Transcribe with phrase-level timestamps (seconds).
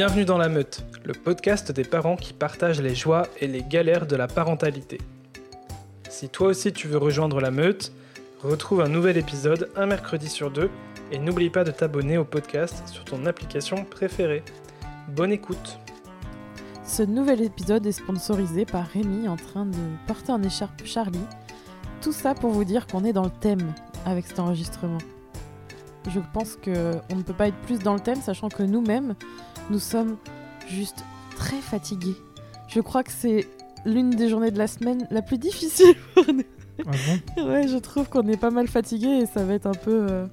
[0.00, 4.06] Bienvenue dans La Meute, le podcast des parents qui partagent les joies et les galères
[4.06, 4.96] de la parentalité.
[6.08, 7.92] Si toi aussi tu veux rejoindre La Meute,
[8.42, 10.70] retrouve un nouvel épisode un mercredi sur deux
[11.12, 14.42] et n'oublie pas de t'abonner au podcast sur ton application préférée.
[15.08, 15.78] Bonne écoute
[16.82, 19.76] Ce nouvel épisode est sponsorisé par Rémi en train de
[20.06, 21.26] porter en écharpe Charlie.
[22.00, 23.74] Tout ça pour vous dire qu'on est dans le thème
[24.06, 24.96] avec cet enregistrement.
[26.08, 29.14] Je pense que on ne peut pas être plus dans le thème, sachant que nous-mêmes,
[29.70, 30.16] nous sommes
[30.68, 31.04] juste
[31.36, 32.16] très fatigués.
[32.68, 33.46] Je crois que c'est
[33.86, 36.42] l'une des journées de la semaine la plus difficile pour nous.
[36.86, 36.92] Ah
[37.36, 37.46] bon?
[37.46, 40.06] Ouais, je trouve qu'on est pas mal fatigué et ça va être un peu.
[40.10, 40.26] euh,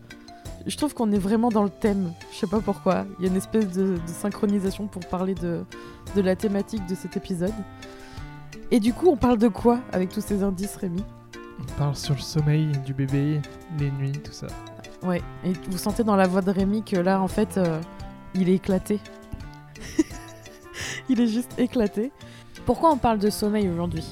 [0.65, 2.13] Je trouve qu'on est vraiment dans le thème.
[2.31, 3.05] Je sais pas pourquoi.
[3.19, 5.65] Il y a une espèce de, de synchronisation pour parler de,
[6.15, 7.51] de la thématique de cet épisode.
[8.71, 11.03] Et du coup, on parle de quoi avec tous ces indices, Rémi?
[11.59, 13.41] On parle sur le sommeil du bébé,
[13.77, 14.47] les nuits, tout ça.
[15.03, 15.21] Ouais.
[15.43, 17.81] Et vous sentez dans la voix de Rémi que là, en fait, euh,
[18.35, 19.01] il est éclaté.
[21.09, 22.11] il est juste éclaté.
[22.65, 24.05] Pourquoi on parle de sommeil aujourd'hui?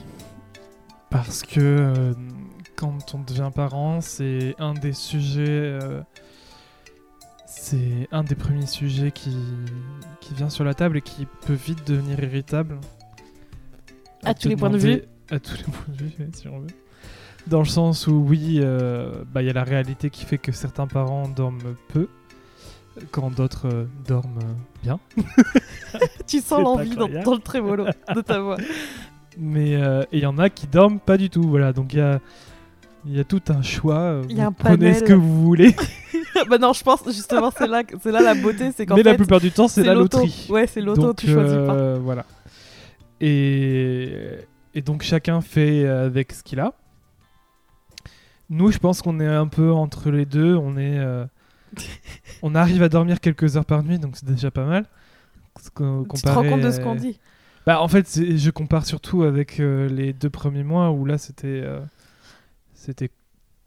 [1.09, 2.13] Parce que euh,
[2.75, 5.45] quand on devient parent, c'est un des sujets.
[5.47, 6.01] euh,
[7.45, 9.35] c'est un des premiers sujets qui,
[10.21, 12.79] qui vient sur la table et qui peut vite devenir irritable.
[14.23, 15.01] À tous les points de vue.
[15.29, 16.67] À tous les points de vue, si on veut.
[17.47, 20.51] Dans le sens où, oui, euh, bah, il y a la réalité qui fait que
[20.51, 22.07] certains parents dorment peu,
[23.11, 24.99] quand d'autres euh, dorment euh, bien.
[26.27, 28.57] Tu sens l'envie dans, le trémolo de ta voix.
[29.37, 31.43] Mais euh, il y en a qui dorment pas du tout.
[31.43, 32.19] Voilà, donc il y a,
[33.05, 33.97] il y a tout un choix.
[33.99, 35.75] euh, Il y a vous un prenez ce que vous voulez.
[36.49, 39.11] bah non, je pense justement c'est là, c'est là la beauté, c'est qu'en Mais fait
[39.11, 40.47] la plupart du temps, c'est la loterie.
[40.49, 41.75] Ouais, c'est l'auto, tu choisis pas.
[41.75, 42.25] euh, Voilà.
[43.21, 44.11] Et,
[44.73, 46.73] et donc chacun fait avec ce qu'il a.
[48.49, 50.55] Nous, je pense qu'on est un peu entre les deux.
[50.55, 51.25] On est, euh,
[52.41, 54.85] on arrive à dormir quelques heures par nuit, donc c'est déjà pas mal.
[55.73, 57.19] Qu'on- Tu te rends comparé compte de ce à- qu'on dit
[57.65, 58.07] Bah, en fait,
[58.37, 61.79] je compare surtout avec euh, les deux premiers mois où là, c'était euh,
[62.73, 63.09] c'était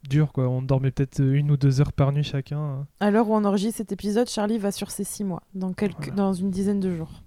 [0.07, 0.47] dur, quoi.
[0.47, 2.59] On dormait peut-être une ou deux heures par nuit chacun.
[2.59, 2.87] hein.
[2.99, 5.97] À l'heure où on enregistre cet épisode, Charlie va sur ses 6 mois, dans, quelques,
[5.97, 6.13] Voilà.
[6.15, 7.21] dans une dizaine de jours.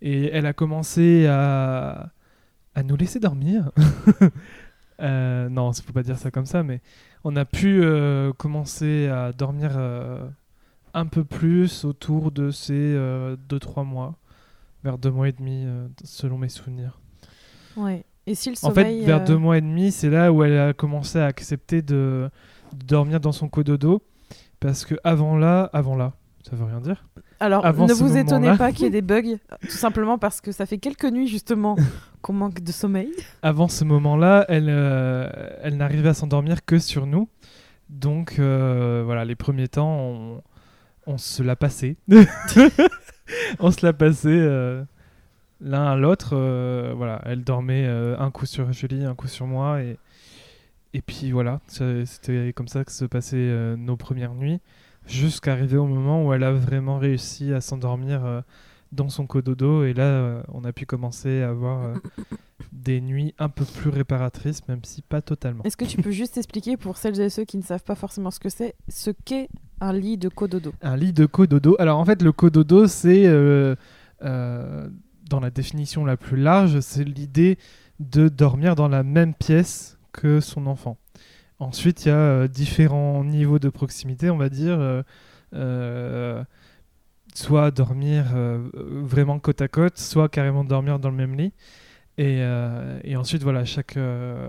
[0.00, 2.10] Et elle a commencé à,
[2.74, 3.70] à nous laisser dormir.
[5.00, 6.80] Euh, non, il faut pas dire ça comme ça, mais
[7.24, 10.26] on a pu euh, commencer à dormir euh,
[10.94, 12.96] un peu plus autour de ces
[13.48, 14.16] 2-3 mois,
[14.84, 16.98] vers 2 mois et demi, euh, selon mes souvenirs.
[17.76, 18.04] Ouais.
[18.26, 19.00] Et si le En sommeil...
[19.00, 21.80] fait, vers euh, deux mois et demi, c'est là où elle a commencé à accepter
[21.80, 22.30] de,
[22.74, 24.02] de dormir dans son cododo.
[24.60, 26.12] Parce que avant là, avant là,
[26.42, 27.06] ça veut rien dire.
[27.40, 30.52] Alors, avant ne vous étonnez pas qu'il y ait des bugs, tout simplement parce que
[30.52, 31.76] ça fait quelques nuits justement
[32.22, 33.12] qu'on manque de sommeil.
[33.42, 35.28] Avant ce moment-là, elle, euh,
[35.62, 37.28] elle n'arrivait à s'endormir que sur nous.
[37.90, 40.42] Donc euh, voilà, les premiers temps, on,
[41.06, 41.96] on se l'a passé.
[43.60, 44.82] on se l'a passé euh,
[45.60, 46.34] l'un à l'autre.
[46.96, 49.80] voilà, elle dormait un coup sur Julie, un coup sur moi.
[49.80, 49.96] Et,
[50.92, 54.60] et puis voilà, c'était comme ça que se passaient nos premières nuits.
[55.08, 58.40] Jusqu'à arriver au moment où elle a vraiment réussi à s'endormir euh,
[58.92, 59.84] dans son cododo.
[59.84, 61.94] Et là, euh, on a pu commencer à avoir euh,
[62.72, 65.64] des nuits un peu plus réparatrices, même si pas totalement.
[65.64, 68.30] Est-ce que tu peux juste expliquer pour celles et ceux qui ne savent pas forcément
[68.30, 69.48] ce que c'est, ce qu'est
[69.80, 70.72] un lit de cododo?
[70.82, 71.76] Un lit de cododo.
[71.78, 73.74] Alors en fait, le cododo, c'est euh,
[74.22, 74.88] euh,
[75.28, 77.58] dans la définition la plus large, c'est l'idée
[78.00, 80.96] de dormir dans la même pièce que son enfant.
[81.60, 84.78] Ensuite, il y a euh, différents niveaux de proximité, on va dire.
[84.80, 85.02] euh,
[85.54, 86.44] euh,
[87.34, 88.34] soit dormir
[88.74, 91.52] vraiment côte à côte, soit carrément dormir dans le même lit.
[92.18, 92.42] Et,
[93.16, 93.96] ensuite, voilà, chaque,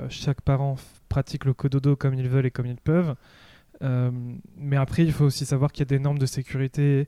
[0.09, 0.75] chaque parent
[1.08, 3.16] pratique le cododo comme ils veulent et comme ils peuvent.
[4.58, 7.08] Mais après, il faut aussi savoir qu'il y a des normes de sécurité,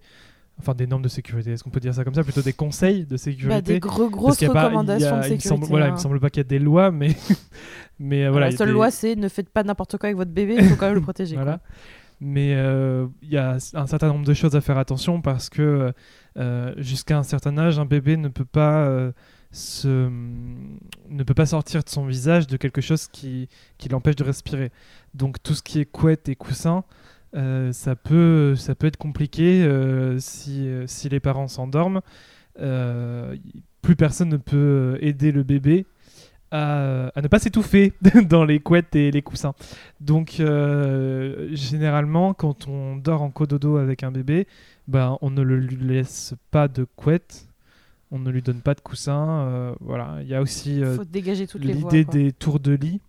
[0.62, 3.06] enfin des normes de sécurité, est-ce qu'on peut dire ça comme ça Plutôt des conseils
[3.06, 3.50] de sécurité.
[3.50, 5.48] Bah, Des gros, grosses pas- il y a- recommandations de il sécurité.
[5.50, 5.94] semble, voilà, il hein.
[5.94, 7.10] me semble pas qu'il y a des lois, mais,
[8.00, 8.48] mais euh, voilà.
[8.48, 10.66] il la seule des- loi, c'est ne faites pas n'importe quoi avec votre bébé, il
[10.66, 11.36] faut quand même le protéger.
[11.42, 11.58] Voilà.
[11.58, 11.68] quoi.
[12.24, 15.92] Mais euh, il y a un certain nombre de choses à faire attention parce que
[16.38, 19.12] euh, jusqu'à un certain âge, un bébé ne peut pas euh,
[19.52, 20.08] se,
[21.10, 23.50] ne peut pas sortir de son visage de quelque chose qui,
[23.80, 24.72] qui l'empêche de respirer.
[25.16, 26.84] Donc tout ce qui est couette et coussin,
[27.36, 32.02] euh, ça, peut, ça peut être compliqué euh, si, euh, si les parents s'endorment.
[32.58, 35.86] Plus personne ne peut aider le bébé
[36.52, 37.94] à, à ne pas s'étouffer
[38.30, 39.54] dans les couettes et les coussins.
[40.00, 40.42] Donc
[41.54, 44.48] généralement, quand on dort en cododo avec un bébé,
[44.88, 47.48] ben, on ne le lui laisse pas de couette,
[48.12, 49.30] on ne lui donne pas de coussin.
[49.48, 50.98] euh, voilà, il y a aussi euh,
[51.56, 53.00] l'idée des tours de lit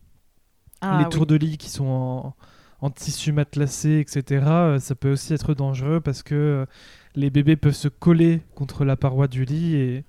[0.81, 1.11] Ah, les oui.
[1.11, 2.35] tours de lit qui sont en,
[2.82, 6.67] en tissu matelassé, etc., euh, ça peut aussi être dangereux parce que euh,
[7.14, 10.05] les bébés peuvent se coller contre la paroi du lit et,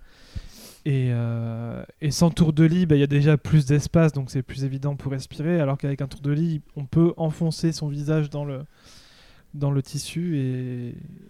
[1.13, 4.65] euh, sans tour de lit, bah, il y a déjà plus d'espace, donc c'est plus
[4.65, 8.43] évident pour respirer, alors qu'avec un tour de lit, on peut enfoncer son visage dans
[8.43, 8.65] le,
[9.53, 10.37] dans le tissu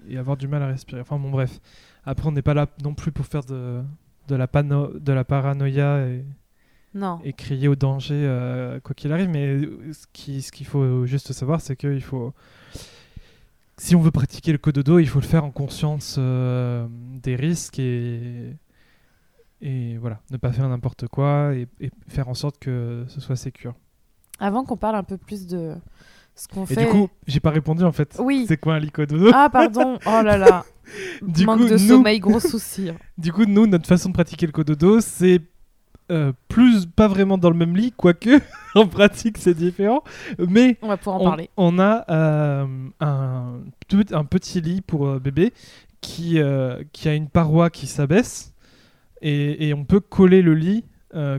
[0.09, 1.01] et, avoir du mal à respirer.
[1.01, 1.59] Enfin bon, bref.
[2.05, 3.81] Après, on n'est pas là non plus pour faire de,
[4.29, 6.23] de, la, pano- de la paranoïa et,
[6.95, 7.19] Non.
[7.23, 9.29] et crier au danger euh, quoi qu'il arrive.
[9.29, 9.59] Mais
[9.93, 12.33] ce qui- ce qu'il faut juste savoir, c'est qu'il faut.
[13.77, 17.79] Si on veut pratiquer le cododo, il faut le faire en conscience euh, des risques
[17.79, 18.55] et,
[19.61, 23.35] et voilà, ne pas faire n'importe quoi et, et faire en sorte que ce soit
[23.35, 23.73] sécure.
[24.39, 25.73] Avant qu'on parle un peu plus de
[26.35, 26.85] ce qu'on Et fait.
[26.85, 28.15] du coup, j'ai pas répondu en fait.
[28.21, 28.45] Oui.
[28.47, 29.97] C'est quoi un lit cododo Ah, pardon.
[30.05, 30.65] Oh là là.
[31.21, 32.91] Du Manque coup, de nous- sommeil, gros souci.
[33.17, 35.41] Du coup, nous, notre façon de pratiquer le cododo, c'est
[36.11, 38.39] euh, plus pas vraiment dans le même lit, quoique
[38.75, 40.03] en pratique c'est différent,
[40.37, 41.49] mais On va pouvoir en on, parler.
[41.57, 42.65] on a euh,
[42.99, 45.53] un, tout- un petit lit pour euh, bébé
[46.01, 46.39] qui,
[46.91, 48.53] qui a une paroi qui s'abaisse
[49.21, 50.83] et, et on peut coller le lit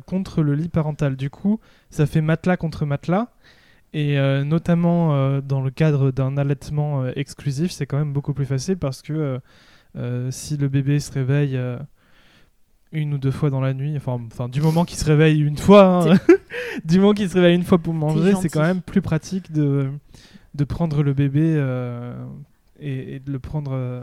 [0.07, 1.17] contre le lit parental.
[1.17, 1.61] Du coup,
[1.91, 3.29] ça fait matelas contre matelas.
[3.93, 9.03] Et notamment dans le cadre d'un allaitement exclusif, c'est quand même beaucoup plus facile parce
[9.03, 9.39] que
[10.31, 11.61] si le bébé se réveille
[12.95, 15.59] une ou deux fois dans la nuit, enfin, enfin du moment qu'il se réveille une
[15.59, 16.19] fois, hein,
[16.85, 19.91] du moment qu'il se réveille une fois pour manger, c'est quand même plus pratique de,
[20.55, 22.15] de prendre le bébé euh,
[22.81, 24.03] et, et de le prendre euh,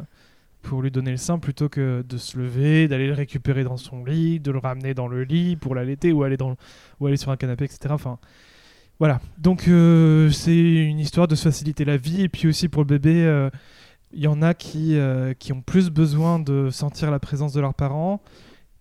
[0.62, 4.06] pour lui donner le sein plutôt que de se lever, d'aller le récupérer dans son
[4.06, 6.56] lit, de le ramener dans le lit pour l'allaiter ou aller, dans,
[7.00, 7.80] ou aller sur un canapé, etc.
[7.90, 8.20] Enfin,
[9.00, 9.20] voilà.
[9.38, 12.88] Donc euh, c'est une histoire de se faciliter la vie et puis aussi pour le
[12.88, 13.50] bébé, euh,
[14.14, 17.62] il y en a qui, euh, qui ont plus besoin de sentir la présence de
[17.62, 18.22] leurs parents.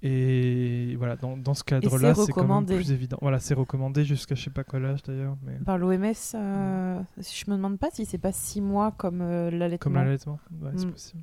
[0.02, 3.18] Et voilà, dans, dans ce cadre-là, c'est quand même plus évident.
[3.20, 7.50] Voilà, c'est recommandé jusqu'à je sais pas quel âge d'ailleurs, mais Par l'OMS, euh, je
[7.50, 9.92] me demande pas si c'est pas six mois comme euh, comme l'allaitement.
[9.92, 10.90] l'allaitement, ouais, c'est Mm.
[10.92, 11.22] possible.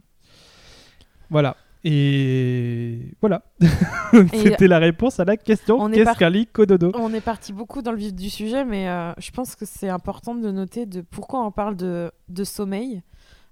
[1.29, 1.57] Voilà.
[1.83, 3.44] Et voilà.
[4.33, 5.77] C'était la réponse à la question.
[5.79, 8.29] On est Qu'est-ce par- qu'un lit cododo On est parti beaucoup dans le vif du
[8.29, 12.12] sujet, mais euh, je pense que c'est important de noter de pourquoi on parle de,
[12.29, 13.01] de sommeil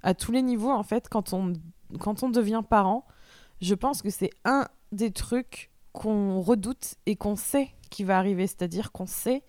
[0.04, 0.72] à tous les niveaux.
[0.72, 1.54] En fait, quand on,
[2.00, 3.06] quand on devient parent,
[3.62, 8.48] je pense que c'est un des trucs qu'on redoute et qu'on sait qui va arriver.
[8.48, 9.44] C'est-à-dire qu'on sait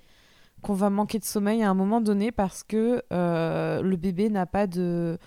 [0.62, 4.46] qu'on va manquer de sommeil à un moment donné parce que euh, le bébé n'a
[4.46, 5.18] pas de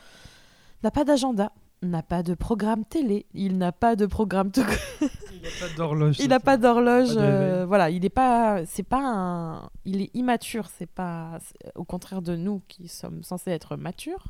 [0.84, 1.52] n'a pas d'agenda,
[1.82, 4.66] n'a pas de programme télé, il n'a pas de programme tout
[5.32, 6.20] Il n'a pas d'horloge.
[6.20, 7.16] il n'a pas d'horloge.
[7.16, 8.66] Euh, voilà, il est pas.
[8.66, 9.70] C'est pas un.
[9.86, 10.68] Il est immature.
[10.78, 11.40] C'est pas.
[11.76, 14.28] Au contraire de nous qui sommes censés être matures.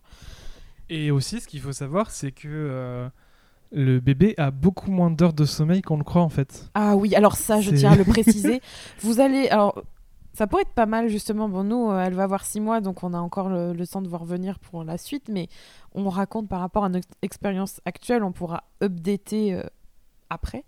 [0.89, 3.09] Et aussi, ce qu'il faut savoir, c'est que euh,
[3.71, 6.69] le bébé a beaucoup moins d'heures de sommeil qu'on le croit en fait.
[6.73, 8.61] Ah oui, alors ça, je tiens à le préciser.
[9.01, 9.47] Vous allez.
[9.49, 9.83] Alors.
[10.31, 11.49] Ça pourrait être pas mal justement.
[11.49, 14.01] Bon, nous, euh, elle va avoir six mois, donc on a encore le, le temps
[14.01, 15.27] de voir venir pour la suite.
[15.27, 15.49] Mais
[15.93, 19.63] on raconte par rapport à notre expérience actuelle, on pourra updater euh,
[20.29, 20.63] après.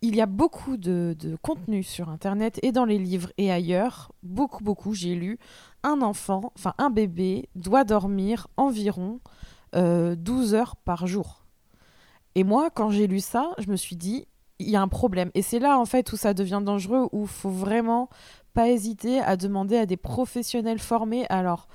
[0.00, 4.12] Il y a beaucoup de, de contenu sur Internet et dans les livres et ailleurs.
[4.22, 5.40] Beaucoup, beaucoup, j'ai lu.
[5.82, 9.18] Un enfant, enfin un bébé, doit dormir environ
[9.74, 11.47] euh, 12 heures par jour.
[12.38, 14.28] Et moi, quand j'ai lu ça, je me suis dit,
[14.60, 15.32] il y a un problème.
[15.34, 18.08] Et c'est là, en fait, où ça devient dangereux, où il faut vraiment
[18.54, 21.26] pas hésiter à demander à des professionnels formés.
[21.30, 21.66] Alors,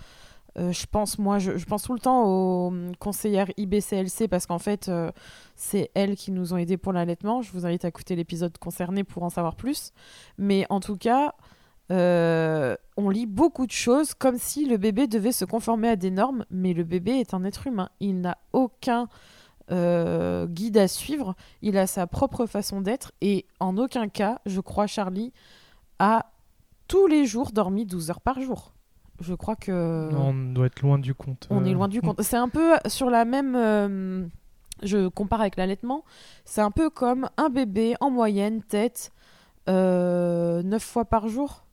[0.57, 4.57] euh, je pense, moi, je, pense tout le temps aux hum, conseillères IBCLC parce qu'en
[4.57, 5.11] fait, euh,
[5.57, 7.41] c'est elles qui nous ont aidés pour l'allaitement.
[7.41, 9.91] Je vous invite à écouter l'épisode concerné pour en savoir plus.
[10.37, 11.33] Mais en tout cas,
[11.91, 16.09] euh, on lit beaucoup de choses comme si le bébé devait se conformer à des
[16.09, 17.89] normes, mais le bébé est un être humain.
[17.99, 19.09] Il n'a aucun
[19.73, 21.35] euh, guide à suivre.
[21.61, 25.33] Il a sa propre façon d'être et en aucun cas, je crois, Charlie
[25.99, 26.27] a
[26.87, 28.73] tous les jours dormi 12 heures par jour.
[29.19, 31.47] Je crois que On doit être loin du compte.
[31.49, 31.65] on euh.
[31.65, 32.21] est loin du compte.
[32.21, 33.55] C'est un peu sur la même.
[33.55, 34.25] euh,
[34.81, 36.03] je compare avec l'allaitement.
[36.45, 39.11] C'est un peu comme un bébé en moyenne tête
[39.67, 41.63] 9 fois par jour,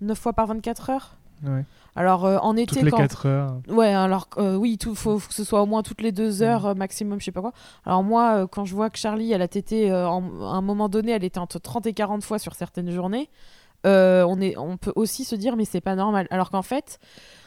[0.00, 1.16] 9 fois par 24 heures.
[1.42, 1.64] Ouais.
[1.96, 3.60] Alors euh, en été Toutes les quand 4 heures.
[3.68, 6.42] Ouais, alors euh, oui, il faut, faut que ce soit au moins toutes les deux
[6.42, 7.52] heures euh, maximum, je sais pas quoi.
[7.84, 11.12] Alors moi, quand je vois que Charlie, elle a tété, en- à un moment donné,
[11.12, 13.28] elle était entre 30 et 40 fois sur certaines journées,
[13.84, 16.26] on, est, on peut aussi se dire, mais c'est pas normal.
[16.30, 16.98] Alors qu'en fait,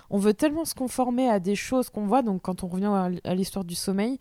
[0.09, 2.91] on veut tellement se conformer à des choses qu'on voit, donc quand on revient
[3.23, 4.19] à l'histoire du sommeil,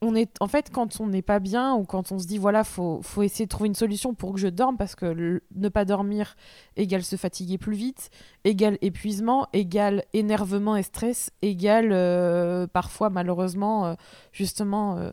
[0.00, 2.62] on est, en fait, quand on n'est pas bien ou quand on se dit, voilà,
[2.64, 5.84] faut, faut essayer de trouver une solution pour que je dorme, parce que ne pas
[5.84, 6.36] dormir
[6.76, 8.10] égale se fatiguer plus vite,
[8.44, 13.94] égale épuisement, égale énervement et stress, égale euh, parfois malheureusement euh,
[14.32, 15.10] justement euh,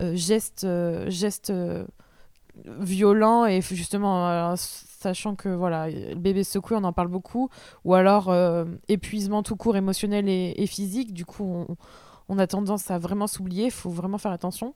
[0.00, 1.86] euh, geste, euh, geste euh,
[2.66, 7.50] violent et justement sachant que voilà le bébé secoué on en parle beaucoup.
[7.84, 8.34] Ou alors
[8.88, 11.12] épuisement tout court émotionnel et, physique.
[11.12, 11.76] Du coup on
[12.38, 14.74] a tendance à vraiment s'oublier il faut vraiment faire attention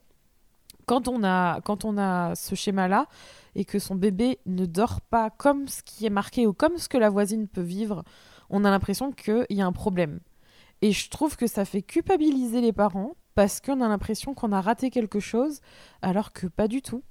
[0.85, 3.07] quand on a on ce schéma là
[3.55, 6.89] et que son bébé ne dort pas comme ce qui est marqué ou comme ce
[6.89, 8.03] que la voisine peut vivre
[8.49, 10.19] on a l'impression qu'il y a un problème
[10.81, 14.61] et je trouve que ça fait culpabiliser les parents parce qu'on a l'impression qu'on a
[14.61, 15.61] raté quelque chose
[16.01, 17.03] alors que pas du tout.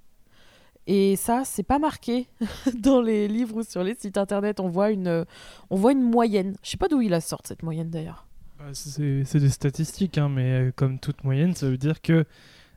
[0.86, 2.28] Et ça, c'est pas marqué
[2.74, 4.60] dans les livres ou sur les sites internet.
[4.60, 5.24] On voit une,
[5.70, 6.56] on voit une moyenne.
[6.62, 8.26] Je sais pas d'où il la sort cette moyenne d'ailleurs.
[8.60, 12.24] Bah, C'est des statistiques, hein, mais euh, comme toute moyenne, ça veut dire que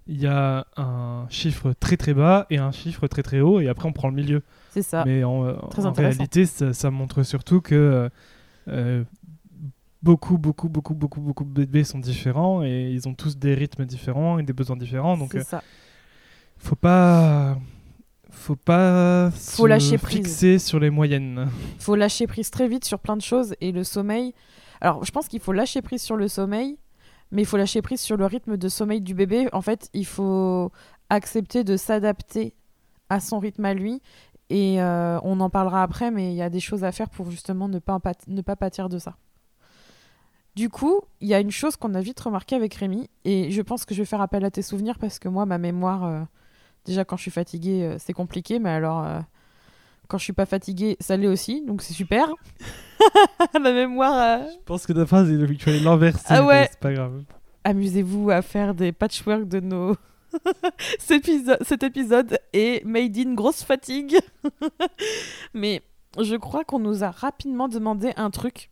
[0.08, 3.70] il y a un chiffre très très bas et un chiffre très très haut, et
[3.70, 4.42] après on prend le milieu.
[4.72, 5.04] C'est ça.
[5.06, 8.10] Mais en, Ah, réalité, ça, ça montre surtout que euh,
[8.68, 9.04] euh,
[10.02, 13.86] beaucoup, beaucoup, beaucoup, beaucoup, beaucoup de bébés sont différents et ils ont tous des rythmes
[13.86, 15.16] différents et des besoins différents.
[15.18, 15.64] Donc, C'est euh, ça.
[16.58, 17.58] faut pas,
[18.30, 20.18] faut pas Faut se lâcher prise.
[20.18, 21.48] fixer sur les moyennes.
[21.80, 24.34] faut lâcher prise très vite sur plein de choses et le sommeil.
[24.84, 26.78] Alors, je pense qu'il faut lâcher prise sur le sommeil,
[27.32, 29.48] mais il faut lâcher prise sur le rythme de sommeil du bébé.
[29.54, 30.74] En fait, il faut
[31.10, 32.54] accepter de s'adapter
[33.08, 34.02] à son rythme à lui.
[34.50, 37.32] Et euh, on en parlera après, mais il y a des choses à faire pour
[37.32, 39.16] justement ne pas, pâtir de ça.
[40.56, 43.62] Du coup, il y a une chose qu'on a vite remarqué avec Rémi, et je
[43.62, 46.22] pense que je vais faire appel à tes souvenirs parce que moi, ma mémoire, euh,
[46.84, 49.24] déjà quand je suis fatiguée, euh, c'est compliqué, mais alors
[50.08, 52.30] quand je suis pas fatiguée, ça l'est aussi, donc c'est super.
[53.54, 56.26] ma mémoire, euh, Je pense que ta phrase, il fallait l'inverser.
[56.30, 56.68] Ah ouais.
[56.72, 57.24] C'est pas grave.
[57.64, 59.96] amusez-vous à faire des patchwork de nos.
[61.00, 64.18] cet, épisode, cet épisode est made in grosse fatigue.
[65.54, 65.82] Mais
[66.20, 68.72] je crois qu'on nous a rapidement demandé un truc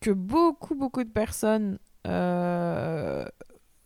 [0.00, 1.78] que beaucoup, beaucoup de personnes.
[2.06, 3.24] euh,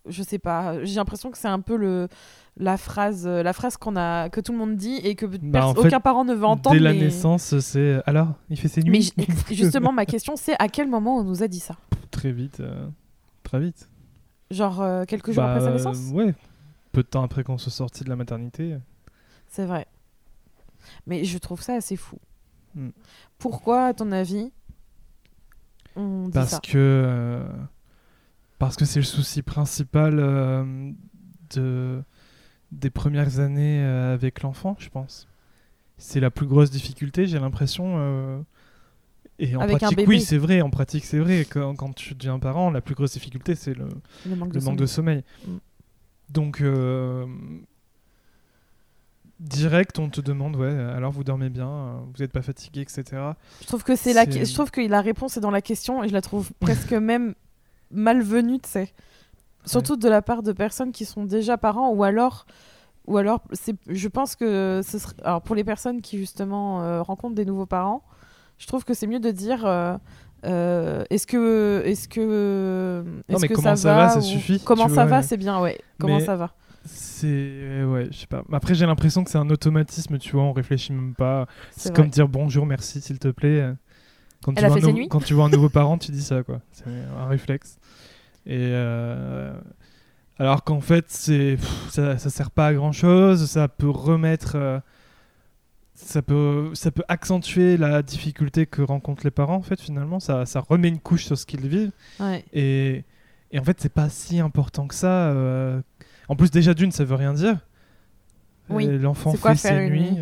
[0.09, 2.09] je sais pas, j'ai l'impression que c'est un peu le,
[2.57, 5.69] la phrase, la phrase qu'on a, que tout le monde dit et que Bah, pers-
[5.69, 6.75] en fait, aucun parent ne veut entendre.
[6.77, 8.01] Dès la mais- naissance, c'est.
[8.07, 11.25] Alors, il fait ses Mais nuits ju- justement, ma question, c'est à quel moment on
[11.25, 11.77] nous a dit ça?
[12.11, 12.61] Très vite.
[12.61, 12.89] euh,
[13.43, 13.89] Très vite.
[14.51, 15.99] Genre euh, quelques jours Bah, après sa euh, naissance?
[16.13, 16.35] Ouais.
[16.93, 18.77] Peu de temps après qu'on soit sorti de la maternité.
[19.49, 19.87] C'est vrai.
[21.07, 22.19] Mais je trouve ça assez fou.
[22.75, 22.91] Hmm.
[23.39, 24.51] Pourquoi, à ton avis,
[25.97, 26.61] on dit Parce ça?
[26.61, 26.73] que.
[26.77, 27.45] euh,
[28.62, 30.92] Parce que c'est le souci principal euh,
[31.52, 32.00] de...
[32.71, 35.26] des premières années euh, avec l'enfant, je pense.
[35.99, 37.95] C'est la plus grosse difficulté, j'ai l'impression.
[37.97, 38.40] euh,
[39.40, 40.62] Et en Avec pratique, oui, c'est vrai.
[40.62, 41.45] En pratique, c'est vrai.
[41.45, 43.88] Quand, quand tu deviens parent, la plus grosse difficulté, c'est le,
[44.28, 45.25] Le manque de le manque de sommeil.
[45.45, 45.50] Mm.
[46.31, 47.26] Donc, euh,
[49.40, 53.04] direct, on te demande, ouais, alors vous dormez bien, euh, vous n'êtes pas fatigué, etc.
[53.61, 56.09] Je trouve que c'est la, je trouve que la réponse est dans la question et
[56.09, 57.35] je la trouve presque même
[57.93, 58.93] malvenue, tu sais.
[59.65, 62.47] Surtout de la part de personnes qui sont déjà parents ou alors,
[63.07, 67.03] ou alors, c'est, je pense que ce serait, alors pour les personnes qui justement euh,
[67.03, 68.03] rencontrent des nouveaux parents,
[68.59, 69.65] je trouve que c'est mieux de dire.
[69.67, 69.97] euh,
[70.45, 74.89] euh, est-ce que est-ce que est-ce mais que comment ça ça va, ça suffit, comment
[74.89, 75.23] ça vois, va ouais.
[75.23, 76.51] c'est bien ouais comment Mais- ça va
[76.85, 77.85] C'est.
[77.85, 78.43] Ouais, je sais pas.
[78.53, 81.47] Après, j'ai l'impression que c'est un automatisme, tu vois, on réfléchit même pas.
[81.71, 83.73] C'est C'est comme dire bonjour, merci, s'il te plaît.
[84.45, 85.99] Quand tu, a vois fait un ses nou- nuits quand tu vois un nouveau parent,
[85.99, 86.61] tu dis ça, quoi.
[86.73, 86.85] C'est
[87.19, 87.79] un réflexe.
[88.47, 88.57] Et.
[88.59, 89.53] euh,
[90.39, 94.53] Alors qu'en fait, c'est pff, ça, ça sert pas à grand chose, ça peut remettre.
[94.57, 94.81] euh,
[95.95, 100.19] Ça peut, ça peut accentuer la difficulté que rencontrent les parents, en fait, finalement.
[100.19, 101.93] Ça, ça remet une couche sur ce qu'ils vivent.
[102.19, 103.05] ouais Et,
[103.53, 105.29] et en fait, c'est pas si important que ça.
[105.29, 105.81] euh.
[106.29, 107.59] En plus, déjà d'une, ça veut rien dire.
[108.69, 108.87] Oui.
[108.99, 110.17] L'enfant fait ses nuits.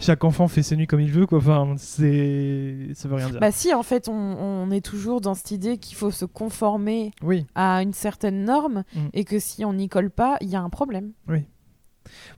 [0.00, 1.38] Chaque enfant fait ses nuits comme il veut, quoi.
[1.38, 2.88] Enfin, c'est.
[2.94, 3.40] Ça veut rien dire.
[3.40, 7.12] bah si en fait on, on est toujours dans cette idée qu'il faut se conformer
[7.22, 7.46] oui.
[7.54, 8.98] à une certaine norme Mm.
[9.12, 11.12] et que si on n'y colle pas il y a un problème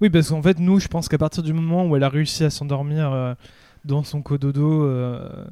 [0.00, 2.42] Oui, parce qu'en fait, nous, je pense qu'à partir du moment où elle a réussi
[2.44, 3.34] à s'endormir euh,
[3.84, 5.46] dans son cododo euh,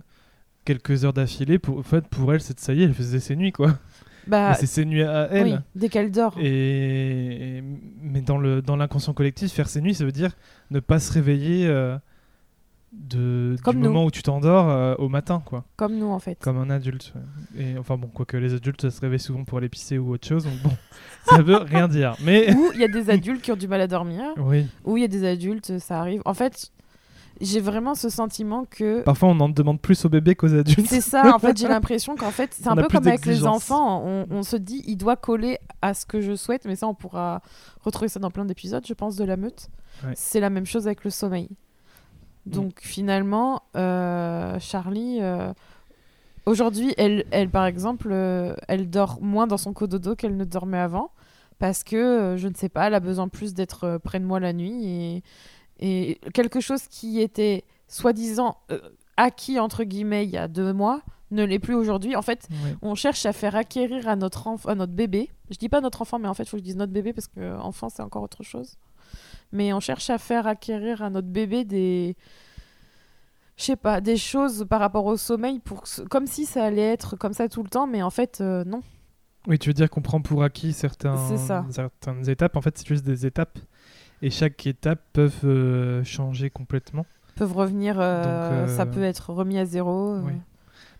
[0.65, 3.37] quelques heures d'affilée, pour, en fait, pour elle, c'est ça y est, elle faisait ses
[3.37, 3.79] nuits, quoi.
[4.27, 5.45] Bah c'est ses nuits à elle.
[5.47, 7.65] oui dès qu'elle dort Et, et-
[8.03, 8.39] mais dans
[8.77, 10.33] l'inconscient collectif, faire ses nuits, ça veut dire
[10.71, 11.97] ne pas se réveiller euh,
[12.93, 13.89] de Comme du nous.
[13.89, 17.13] moment où tu t'endors euh, au matin, quoi, comme nous en fait comme un adulte.
[17.57, 17.63] ouais.
[17.65, 20.27] Et enfin bon, quoique les adultes ça se réveillent souvent pour aller pisser ou autre
[20.27, 20.71] chose, donc bon,
[21.27, 22.17] ça veut rien dire.
[22.25, 24.97] Mais ou il y a des adultes qui ont du mal à dormir oui, ou
[24.97, 26.73] il y a des adultes ça arrive en fait
[27.41, 30.87] j'ai vraiment ce sentiment que parfois on en demande plus aux bébés qu'aux adultes.
[30.89, 34.03] c'est ça en fait j'ai l'impression qu'en fait c'est un peu comme avec les enfants
[34.05, 36.95] on, on se dit il doit coller à ce que je souhaite mais ça on
[36.95, 37.41] pourra
[37.81, 39.69] retrouver ça dans plein d'épisodes je pense de la meute
[40.05, 40.13] Ouais.
[40.15, 41.49] c'est la même chose avec le sommeil
[42.47, 45.53] donc finalement euh, Charlie euh,
[46.47, 50.79] aujourd'hui elle, elle par exemple euh, elle dort moins dans son cododo qu'elle ne dormait
[50.79, 51.11] avant
[51.59, 54.53] parce que je ne sais pas elle a besoin plus d'être près de moi la
[54.55, 55.23] nuit et
[55.81, 58.79] Et quelque chose qui était soi-disant euh,
[59.17, 62.17] acquis, entre guillemets, il y a deux mois, ne l'est plus aujourd'hui.
[62.17, 62.77] En fait, Ouais.
[62.83, 65.31] on cherche à faire acquérir à notre, à notre bébé.
[65.51, 67.13] Je dis pas notre enfant, mais en fait, il faut que je dise notre bébé
[67.13, 68.77] parce que enfant, c'est encore autre chose.
[69.53, 72.17] Mais on cherche à faire acquérir à notre bébé des.
[73.57, 77.17] Je sais pas, des choses par rapport au sommeil, pour comme si ça allait être
[77.17, 78.83] comme ça tout le temps, mais en fait, euh, non.
[79.47, 81.17] Oui, tu veux dire qu'on prend pour acquis certains,
[81.71, 82.57] certaines étapes.
[82.57, 83.59] En fait, c'est juste des étapes.
[84.23, 87.07] Et chaque étape peut euh, changer complètement.
[87.37, 90.15] peuvent revenir, euh, Donc, euh, ça peut être remis à zéro.
[90.17, 90.23] euh.
[90.25, 90.33] Oui.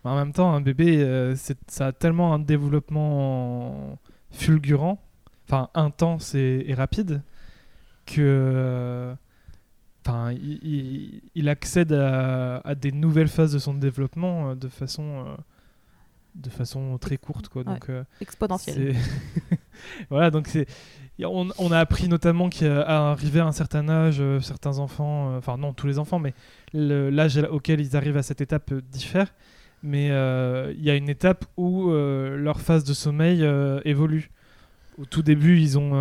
[0.03, 1.35] Mais en même temps, un bébé,
[1.67, 3.99] ça a tellement un développement
[4.31, 4.99] fulgurant,
[5.47, 7.21] enfin intense et, et rapide,
[8.07, 9.13] que
[10.05, 15.25] enfin, il, il- il accède à, à des nouvelles phases de son développement de façon,
[16.33, 17.49] de façon très courte.
[17.49, 17.63] Quoi.
[17.63, 18.95] Donc, euh, Exponentiel.
[18.95, 19.57] c'est-
[20.09, 20.67] voilà, donc c'est.
[21.23, 25.57] On, a appris notamment qu'à arriver à un certain âge, euh, certains enfants, euh, enfin
[25.57, 26.33] non tous les enfants, mais
[26.73, 29.33] l'âge auquel ils arrivent à cette étape euh, diffère.
[29.83, 33.43] Mais il y a une étape où leur phase de sommeil
[33.83, 34.29] évolue.
[34.99, 35.93] Au tout début, ils ont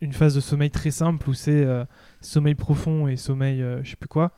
[0.00, 1.64] une, phase de sommeil très simple où c'est
[2.20, 4.32] sommeil profond et sommeil, je sais plus quoi.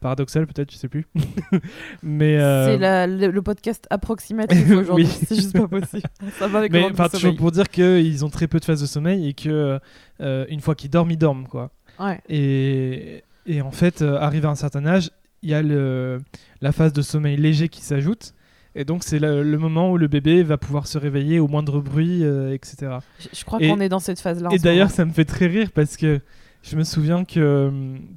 [0.00, 1.06] Paradoxal peut-être, je sais plus.
[2.02, 5.04] mais euh, C'est la- le, le podcast approximatif aujourd'hui.
[5.06, 5.24] Oui.
[5.26, 6.02] C'est juste pas possible.
[6.38, 8.80] Ça va avec le Mais enfin, toujours pour dire qu'ils ont très peu de phases
[8.80, 9.78] de sommeil et que
[10.20, 11.70] euh, une fois qu'ils dorment, ils dorment quoi.
[11.98, 12.20] Ouais.
[12.28, 15.10] Et, et en fait, euh, arrivé à un certain âge,
[15.42, 16.20] il y a le,
[16.60, 18.34] la phase de sommeil léger qui s'ajoute.
[18.74, 21.80] Et donc, c'est le, le moment où le bébé va pouvoir se réveiller au moindre
[21.80, 22.22] bruit,
[22.52, 22.98] etc.
[23.18, 24.50] Je, je crois qu'on est dans cette phase-là.
[24.52, 26.20] Et d'ailleurs, ça me fait très rire parce que
[26.68, 27.70] je me souviens que euh,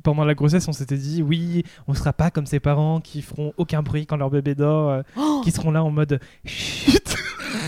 [0.04, 3.54] pendant la grossesse, on s'était dit oui, on sera pas comme ses parents qui feront
[3.58, 7.16] aucun bruit quand leur bébé dort, euh, Oh qui seront là en mode chut,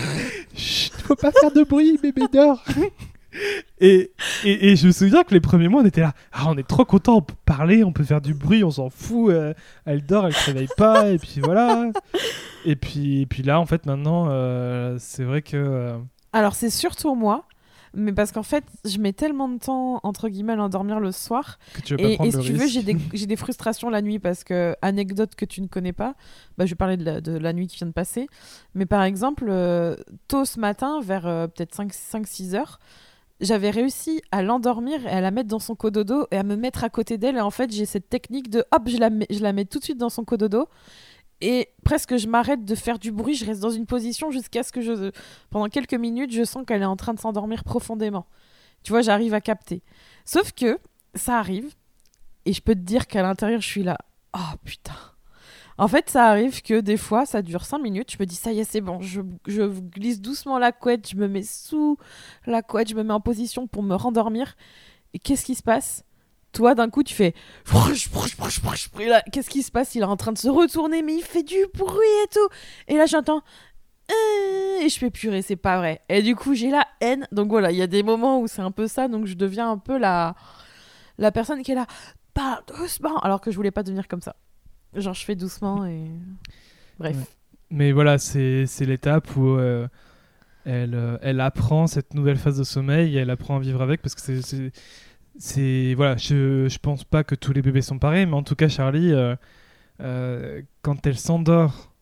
[0.54, 2.62] chut, faut pas faire de bruit, bébé dort.
[3.80, 4.12] Et,
[4.44, 6.68] et, et je me souviens que les premiers mois, on était là, ah, on est
[6.68, 9.30] trop content, on peut parler, on peut faire du bruit, on s'en fout.
[9.30, 9.54] euh,
[9.86, 11.86] elle dort, elle se réveille pas, et puis voilà.
[12.66, 15.56] Et puis, et puis là, en fait, maintenant, euh, c'est vrai que.
[15.56, 15.96] euh,
[16.34, 17.44] Alors, c'est surtout moi.
[17.94, 21.58] Mais parce qu'en fait, je mets tellement de temps, entre guillemets, à l'endormir le soir.
[21.74, 23.36] que tu veux pas Et, prendre et si le tu veux, j'ai des, j'ai des
[23.36, 26.14] frustrations la nuit parce que, anecdote que tu ne connais pas,
[26.56, 28.28] bah, je vais parler de la, de la nuit qui vient de passer.
[28.74, 29.96] Mais par exemple, euh,
[30.28, 32.80] tôt ce matin, vers euh, peut-être 5-6 heures,
[33.40, 36.84] j'avais réussi à l'endormir et à la mettre dans son cododo et à me mettre
[36.84, 37.36] à côté d'elle.
[37.36, 39.80] Et en fait, j'ai cette technique de hop, je la, mets, je la mets tout
[39.80, 40.68] de suite dans son cododo.
[41.44, 44.70] Et presque, je m'arrête de faire du bruit, je reste dans une position jusqu'à ce
[44.70, 45.10] que je.
[45.50, 48.26] Pendant quelques minutes, je sens qu'elle est en train de s'endormir profondément.
[48.84, 49.82] Tu vois, j'arrive à capter.
[50.24, 50.78] Sauf que
[51.16, 51.74] ça arrive,
[52.44, 53.98] et je peux te dire qu'à l'intérieur, je suis là.
[54.34, 54.94] Oh putain.
[55.78, 58.12] En fait, ça arrive que des fois, ça dure 5 minutes.
[58.12, 59.00] Je me dis, ça y est, c'est bon.
[59.00, 61.98] Je, je glisse doucement la couette, je me mets sous
[62.46, 64.54] la couette, je me mets en position pour me rendormir.
[65.12, 66.04] Et qu'est-ce qui se passe?
[66.52, 67.34] Toi, d'un coup, tu fais.
[69.32, 69.94] Qu'est-ce qui se passe?
[69.94, 72.48] Il est en train de se retourner, mais il fait du bruit et tout.
[72.88, 73.42] Et là, j'entends.
[74.10, 76.00] Euh, Et je fais purée, c'est pas vrai.
[76.08, 77.26] Et du coup, j'ai la haine.
[77.32, 79.08] Donc voilà, il y a des moments où c'est un peu ça.
[79.08, 80.34] Donc je deviens un peu la,
[81.18, 81.86] la personne qui est là.
[82.34, 83.18] Parle doucement.
[83.20, 84.36] Alors que je voulais pas devenir comme ça.
[84.94, 86.04] Genre, je fais doucement et.
[86.98, 87.16] Bref.
[87.70, 89.88] Mais voilà, c'est c'est l'étape où euh,
[90.66, 94.02] elle, euh, elle apprend cette nouvelle phase de sommeil et elle apprend à vivre avec
[94.02, 94.72] parce que c'est-
[95.38, 95.94] c'est.
[95.94, 98.68] Voilà, je, je pense pas que tous les bébés sont pareils, mais en tout cas,
[98.68, 99.34] Charlie, euh,
[100.00, 101.92] euh, quand elle s'endort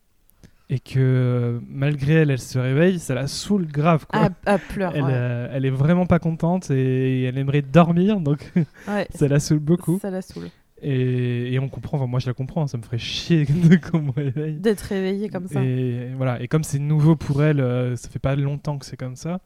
[0.69, 4.05] et que malgré elle, elle se réveille, ça la saoule grave.
[4.07, 4.29] Quoi.
[4.45, 4.57] À,
[4.95, 5.11] elle, ouais.
[5.13, 8.49] euh, elle est vraiment pas contente et elle aimerait dormir, donc
[8.87, 9.99] Ouais, ça la saoule beaucoup.
[10.01, 10.49] Ça la saoule.
[10.81, 13.45] Et, et on comprend, enfin, moi je la comprends, ça me ferait chier.
[14.59, 15.61] D'être réveillée comme ça.
[15.61, 18.97] Et voilà, et comme c'est nouveau pour elle, euh, ça fait pas longtemps que c'est
[18.97, 19.41] comme ça.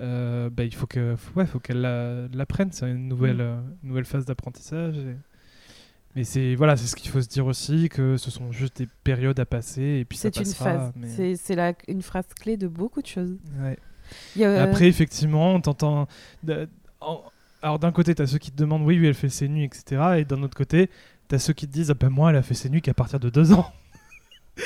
[0.00, 2.72] Euh, bah, il faut que, ouais, faut qu'elle la- l'apprenne.
[2.72, 3.40] C'est une nouvelle, Mm.
[3.40, 4.96] euh, nouvelle phase d'apprentissage.
[4.98, 5.16] et-
[6.16, 8.88] Mais c'est voilà, c'est ce qu'il faut se dire aussi que ce sont juste des
[9.04, 10.92] périodes à passer et puis C'est une phase.
[10.96, 13.36] mais- C'est c'est la- une phrase clé de beaucoup de choses.
[13.60, 13.78] Ouais.
[14.34, 16.08] Il y a, euh, Après, effectivement, on t'entend.
[17.62, 20.02] Alors, d'un côté, t'as ceux qui te demandent oui, oui, elle fait ses nuits, etc.
[20.18, 20.90] Et d'un autre côté,
[21.28, 23.20] t'as ceux qui te disent ah ben moi, elle a fait ses nuits qu'à partir
[23.20, 23.70] de deux ans.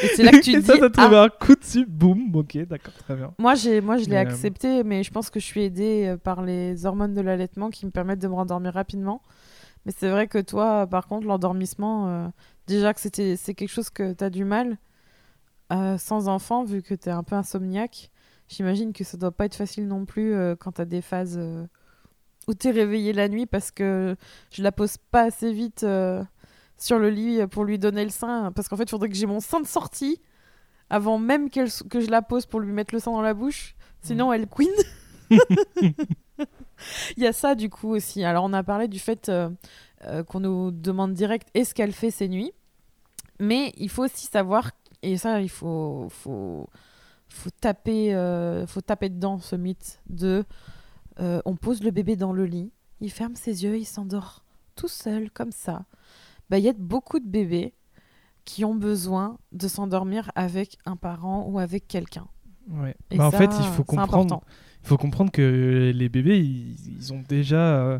[0.02, 0.80] Et c'est là que tu te ça, dis.
[0.80, 3.32] t'as ah, trouvé un coup dessus, boum, ok, d'accord, très bien.
[3.38, 6.16] Moi, j'ai, moi, je l'ai euh, accepté, mais je pense que je suis aidée euh,
[6.16, 9.22] par les hormones de l'allaitement qui me permettent de me rendormir rapidement.
[9.84, 12.28] Mais c'est vrai que toi, par contre, l'endormissement, euh,
[12.66, 14.78] déjà que c'était, c'est quelque chose que tu as du mal
[15.72, 18.10] euh, sans enfant, vu que tu es un peu insomniaque.
[18.48, 21.40] J'imagine que ça doit pas être facile non plus euh, quand tu as des phases
[22.46, 24.16] où tu es réveillé la nuit parce que
[24.50, 25.84] je la pose pas assez vite
[26.76, 28.52] sur le lit pour lui donner le sein.
[28.52, 30.20] Parce qu'en fait, il faudrait que j'ai mon sein de sortie
[30.90, 33.74] avant même que je la pose pour lui mettre le sein dans la bouche.
[34.02, 34.70] Sinon, elle queen.
[37.16, 38.24] Il y a ça du coup aussi.
[38.24, 39.50] Alors on a parlé du fait euh,
[40.06, 42.52] euh, qu'on nous demande direct est-ce qu'elle fait ses nuits,
[43.38, 44.70] mais il faut aussi savoir
[45.02, 46.68] et ça il faut faut
[47.28, 50.44] faut taper euh, faut taper dedans ce mythe de
[51.18, 55.30] on pose le bébé dans le lit, il ferme ses yeux, il s'endort tout seul
[55.30, 55.84] comme ça.
[56.50, 57.72] Bah il y a beaucoup de bébés
[58.44, 62.26] qui ont besoin de s'endormir avec un parent ou avec quelqu'un.
[62.70, 62.94] Ouais.
[63.10, 64.14] Et Bah, en fait, il faut comprendre.
[64.14, 64.42] important.
[64.82, 67.98] Il faut comprendre que les bébés, ils, ils ont déjà, euh,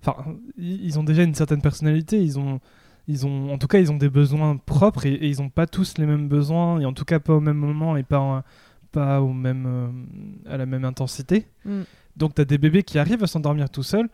[0.00, 0.16] enfin,
[0.56, 2.22] ils ils ont déjà une certaine personnalité.
[2.22, 2.60] Ils ont,
[3.08, 5.66] ils ont, en tout cas, ils ont des besoins propres et, et ils n'ont pas
[5.66, 8.42] tous les mêmes besoins et en tout cas pas au même moment et pas, en-
[8.92, 9.90] pas au même, euh,
[10.52, 11.48] à la même intensité.
[11.64, 11.80] Mm.
[12.16, 14.08] Donc, tu as des bébés qui arrivent à s'endormir tout seuls.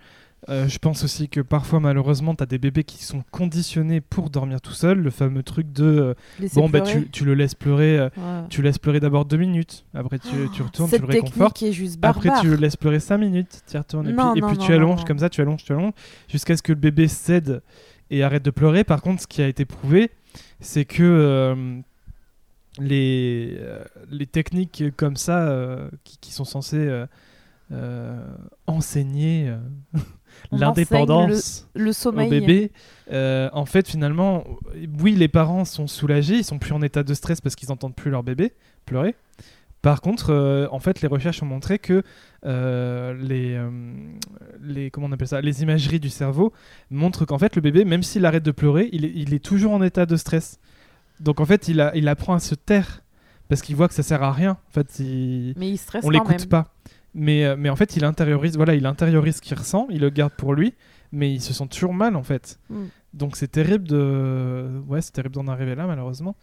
[0.48, 4.30] Euh, je pense aussi que parfois, malheureusement, tu as des bébés qui sont conditionnés pour
[4.30, 4.98] dormir tout seuls.
[5.00, 8.46] Le fameux truc de euh, bon, bah, tu, tu le laisses pleurer, euh, Ouais.
[8.48, 9.84] tu laisses pleurer d'abord deux minutes.
[9.92, 11.60] Après, tu, tu retournes, tu le réconfortes.
[11.62, 11.98] est juste.
[12.02, 14.08] Après, tu le laisses pleurer 5 minutes, tu y retournes.
[14.08, 15.92] Et Non, puis, et non, puis non, tu allonges comme ça, tu allonges, tu allonges,
[16.28, 17.62] jusqu'à ce que le bébé cède
[18.10, 18.84] et arrête de pleurer.
[18.84, 20.10] Par contre, ce qui a été prouvé,
[20.60, 21.80] c'est que euh,
[22.78, 23.58] les,
[24.10, 27.04] les techniques comme ça, qui, qui sont censées
[27.72, 28.24] euh,
[28.68, 29.58] enseigner euh,
[30.52, 32.30] l'indépendance Le au sommeil.
[32.30, 32.72] bébé,
[33.12, 34.44] euh, en fait, finalement,
[35.00, 37.94] oui, les parents sont soulagés, ils sont plus en état de stress parce qu'ils n'entendent
[37.94, 38.52] plus leur bébé
[38.84, 39.14] pleurer.
[39.82, 42.02] Par contre, euh, en fait, les recherches ont montré que
[42.44, 43.60] euh, les,
[44.62, 46.52] les, comment on appelle ça, les imageries du cerveau
[46.90, 49.72] montrent qu'en fait, le bébé, même s'il arrête de pleurer, il est, il est toujours
[49.72, 50.58] en état de stress.
[51.20, 53.02] Donc, en fait, il, a, il apprend à se taire
[53.48, 54.58] parce qu'il voit que ça sert à rien.
[54.68, 56.72] En fait, il, Mais il stresse on l'écoute pas.
[57.18, 60.10] Mais, euh, mais en fait, il intériorise, voilà, il intériorise ce qu'il ressent, il le
[60.10, 60.74] garde pour lui,
[61.12, 62.60] mais il se sent toujours mal en fait.
[62.68, 62.84] Mm.
[63.14, 66.36] Donc c'est terrible de, ouais, c'est terrible d'en arriver là malheureusement.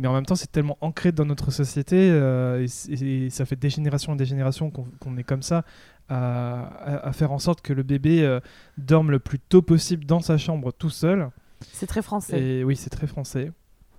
[0.00, 3.70] Mais en même temps, c'est tellement ancré dans notre société euh, et, ça fait des
[3.70, 5.64] générations et des générations qu'on est comme ça
[6.08, 8.40] à, à- à faire en sorte que le bébé euh,
[8.76, 11.30] dorme le plus tôt possible dans sa chambre tout seul.
[11.72, 12.40] C'est très français.
[12.40, 13.52] Et oui, c'est très français.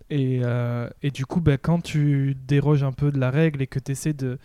[0.10, 3.68] Et, euh, et du coup, bah, quand tu déroges un peu de la règle et
[3.68, 4.40] que tu essaies de,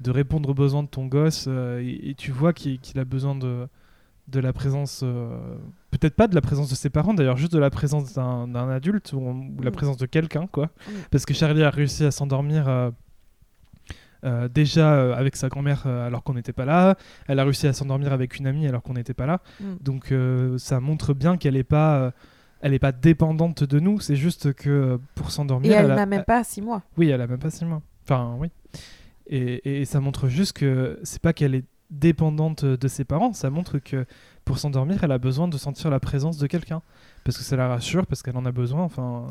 [0.00, 3.34] de répondre aux besoins de ton gosse euh, et, et tu vois qu'il a besoin
[3.34, 3.66] de,
[4.28, 5.56] de la présence, euh,
[5.90, 9.12] peut-être pas de la présence de ses parents d'ailleurs, juste de la présence d'un adulte
[9.12, 9.74] ou, ou la Mm.
[9.74, 10.66] présence de quelqu'un, quoi.
[10.66, 10.92] Mm.
[11.10, 12.68] Parce que Charlie a réussi à s'endormir.
[14.24, 16.96] euh, déjà euh, avec sa grand-mère euh, alors qu'on n'était pas là,
[17.28, 19.40] elle a réussi à s'endormir avec une amie alors qu'on n'était pas là.
[19.60, 19.64] Mm.
[19.80, 20.12] Donc
[20.58, 22.12] ça montre bien qu'elle n'est pas,
[22.60, 24.00] elle est pas dépendante de nous.
[24.00, 26.82] C'est juste que pour s'endormir, Et elle n'a même pas six mois.
[26.96, 27.82] oui, elle a même pas six mois.
[28.04, 28.48] Enfin, oui.
[29.28, 33.78] Et, ça montre juste que c'est pas qu'elle est dépendante de ses parents, ça montre
[33.78, 34.06] que
[34.44, 36.82] pour s'endormir, elle a besoin de sentir la présence de quelqu'un.
[37.24, 38.82] Parce que ça la rassure, parce qu'elle en a besoin.
[38.82, 39.26] Enfin,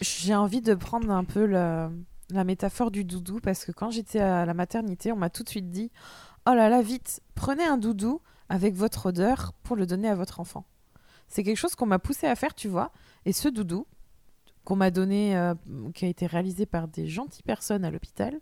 [0.00, 1.90] J'ai envie de prendre un peu la,
[2.30, 5.48] la métaphore du doudou parce que quand j'étais à la maternité, on m'a tout de
[5.48, 5.90] suite dit
[6.46, 10.40] Oh là là, vite, prenez un doudou avec votre odeur pour le donner à votre
[10.40, 10.64] enfant.
[11.28, 12.92] C'est quelque chose qu'on m'a poussé à faire, tu vois.
[13.24, 13.86] Et ce doudou,
[14.64, 15.54] qu'on m'a donné, euh,
[15.94, 18.38] qui a été réalisé par des gentilles personnes à l'hôpital,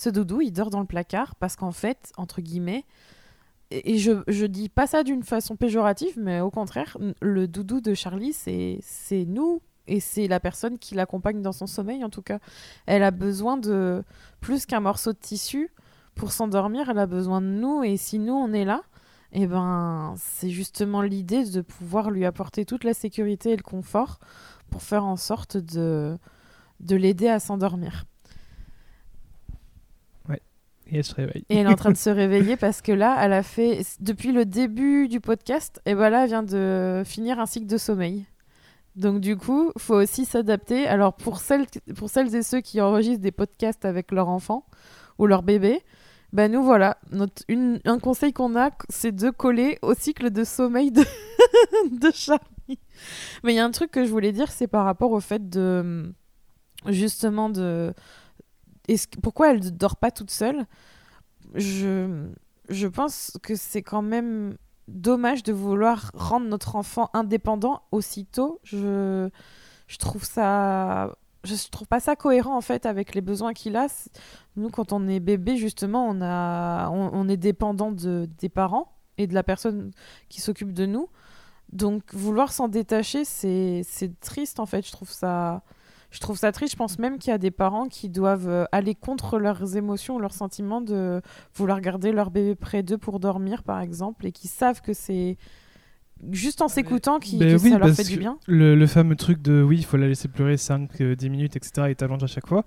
[0.00, 2.86] ce doudou, il dort dans le placard parce qu'en fait, entre guillemets,
[3.70, 7.92] et je, je dis pas ça d'une façon péjorative, mais au contraire, le doudou de
[7.92, 12.38] Charlie, c'est nous et c'est la personne qui l'accompagne dans son sommeil en tout cas.
[12.86, 14.02] Elle a besoin de
[14.40, 15.70] plus qu'un morceau de tissu
[16.14, 18.80] pour s'endormir, elle a besoin de nous et si nous on est là,
[19.32, 24.18] et ben c'est justement l'idée de pouvoir lui apporter toute la sécurité et le confort
[24.70, 26.16] pour faire en sorte de
[26.80, 28.06] de l'aider à s'endormir.
[30.90, 31.44] Et elle se réveille.
[31.48, 34.32] Et elle est en train de se réveiller parce que là, elle a fait, depuis
[34.32, 38.26] le début du podcast, et ben là, elle vient de finir un cycle de sommeil.
[38.96, 40.86] Donc du coup, faut aussi s'adapter.
[40.86, 44.66] Alors pour celles, pour celles et ceux qui enregistrent des podcasts avec leur enfant
[45.18, 45.82] ou leur bébé,
[46.32, 50.44] ben nous voilà, notre, une, un conseil qu'on a, c'est de coller au cycle de
[50.44, 51.04] sommeil de,
[51.90, 52.78] de Charlie.
[53.42, 55.48] Mais il y a un truc que je voulais dire, c'est par rapport au fait
[55.48, 56.12] de
[56.86, 57.92] justement de
[58.90, 60.66] est-ce pourquoi elle ne dort pas toute seule?
[61.54, 62.26] Je,
[62.68, 64.56] je pense que c'est quand même
[64.88, 68.60] dommage de vouloir rendre notre enfant indépendant aussitôt.
[68.64, 69.30] Je,
[69.86, 71.16] je trouve ça.
[71.42, 73.86] Je trouve pas ça cohérent en fait avec les besoins qu'il a.
[74.56, 79.26] Nous, quand on est bébé, justement, on, a, on est dépendant de, des parents et
[79.26, 79.90] de la personne
[80.28, 81.08] qui s'occupe de nous.
[81.72, 84.84] Donc, vouloir s'en détacher, c'est c'est triste en fait.
[84.86, 85.62] Je trouve ça.
[86.10, 86.72] Je trouve ça triste.
[86.72, 90.18] Je pense même qu'il y a des parents qui doivent euh, aller contre leurs émotions,
[90.18, 91.20] leurs sentiments de
[91.54, 95.36] vouloir garder leur bébé près d'eux pour dormir, par exemple, et qui savent que c'est
[96.32, 98.38] juste en s'écoutant qui, Ben que oui, ça leur fait du bien.
[98.46, 101.86] Le, le fameux truc de oui, il faut la laisser pleurer 5-10 minutes, etc.
[101.88, 102.64] et t'allonges à chaque fois.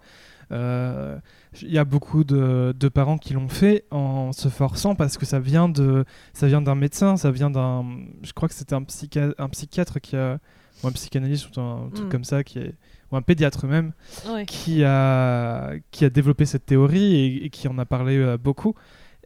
[0.52, 1.20] Euh,
[1.62, 5.26] Il y a beaucoup de, de parents qui l'ont fait en se forçant parce que
[5.26, 6.04] ça vient de,
[6.34, 7.86] ça vient d'un médecin, ça vient d'un,
[8.24, 10.40] je crois que c'était un, psycha- un psychiatre qui a,
[10.84, 12.10] ou un psychanalyste ou un truc Mm.
[12.10, 12.76] comme ça qui est,
[13.14, 13.94] ou un pédiatre même,
[14.34, 14.46] Ouais.
[14.46, 18.74] qui a, qui a développé cette théorie et, et qui en a parlé euh, beaucoup.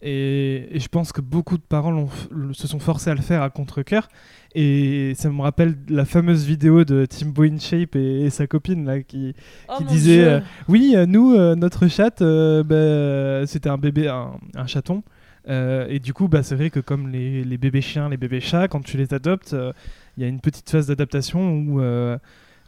[0.03, 2.07] Et, et je pense que beaucoup de parents
[2.53, 4.09] se sont forcés à le faire à contre-coeur.
[4.53, 9.01] Et ça me rappelle la fameuse vidéo de Timbo InShape et, et sa copine là,
[9.01, 9.33] qui,
[9.69, 14.31] Oh qui disait euh, Oui, euh, nous, euh, notre chatte, bah, c'était un bébé, un,
[14.55, 15.03] un chaton.
[15.49, 18.41] Euh, et du coup, bah, c'est vrai que comme les, les bébés chiens, les bébés
[18.41, 19.71] chats, quand tu les adoptes, euh,
[20.17, 22.17] il y a une petite phase d'adaptation où, euh,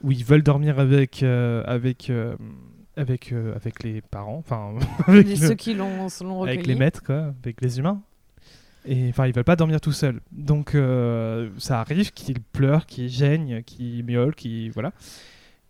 [0.04, 2.36] où ils veulent dormir avec, euh, avec, euh,
[2.98, 4.74] avec, euh, avec les parents, enfin
[5.08, 6.08] avec, Les- le- ceux qui l'ont
[6.44, 8.02] avec les maîtres, quoi, avec les humains.
[8.86, 10.22] Et enfin, ils veulent pas dormir tout seuls.
[10.32, 14.72] Donc, euh, ça arrive qu'ils pleurent, qu'ils gênent, qu'ils miaulent, qu'ils.
[14.72, 14.94] Voilà.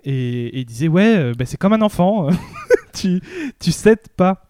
[0.03, 2.29] Et, et ils disaient, ouais, euh, bah, c'est comme un enfant.
[2.93, 3.19] tu,
[3.59, 4.45] tu cèdes pas.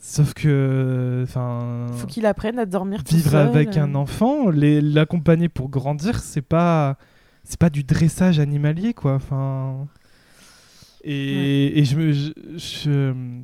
[0.00, 1.22] Sauf que.
[1.24, 1.86] Enfin.
[1.96, 3.48] Faut qu'il apprenne à dormir tout Vivre seul.
[3.48, 3.82] avec euh.
[3.82, 6.96] un enfant, l'accompagner pour grandir, c'est pas.
[7.48, 9.14] C'est pas du dressage animalier, quoi.
[9.14, 9.88] Enfin.
[11.02, 12.12] Et, et je me.
[12.12, 13.40] je- je-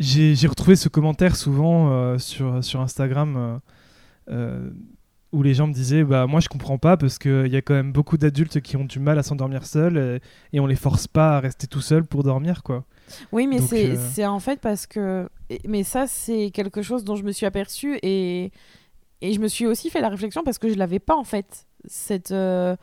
[0.00, 3.58] j'ai retrouvé ce commentaire souvent euh, sur, sur Instagram euh,
[4.30, 4.70] euh,
[5.30, 7.74] où les gens me disaient bah moi je comprends pas parce qu'il y a quand
[7.74, 9.96] même beaucoup d'adultes qui ont du mal à s'endormir seuls
[10.52, 12.84] et, et on les force pas à rester tout seuls pour dormir quoi.
[13.30, 15.28] Oui, mais c'est en fait parce que.
[15.68, 18.50] Mais ça, c'est quelque chose dont je me suis aperçue et...
[19.20, 21.66] et je me suis aussi fait la réflexion parce que je l'avais pas en fait,
[21.86, 22.76] cette, euh,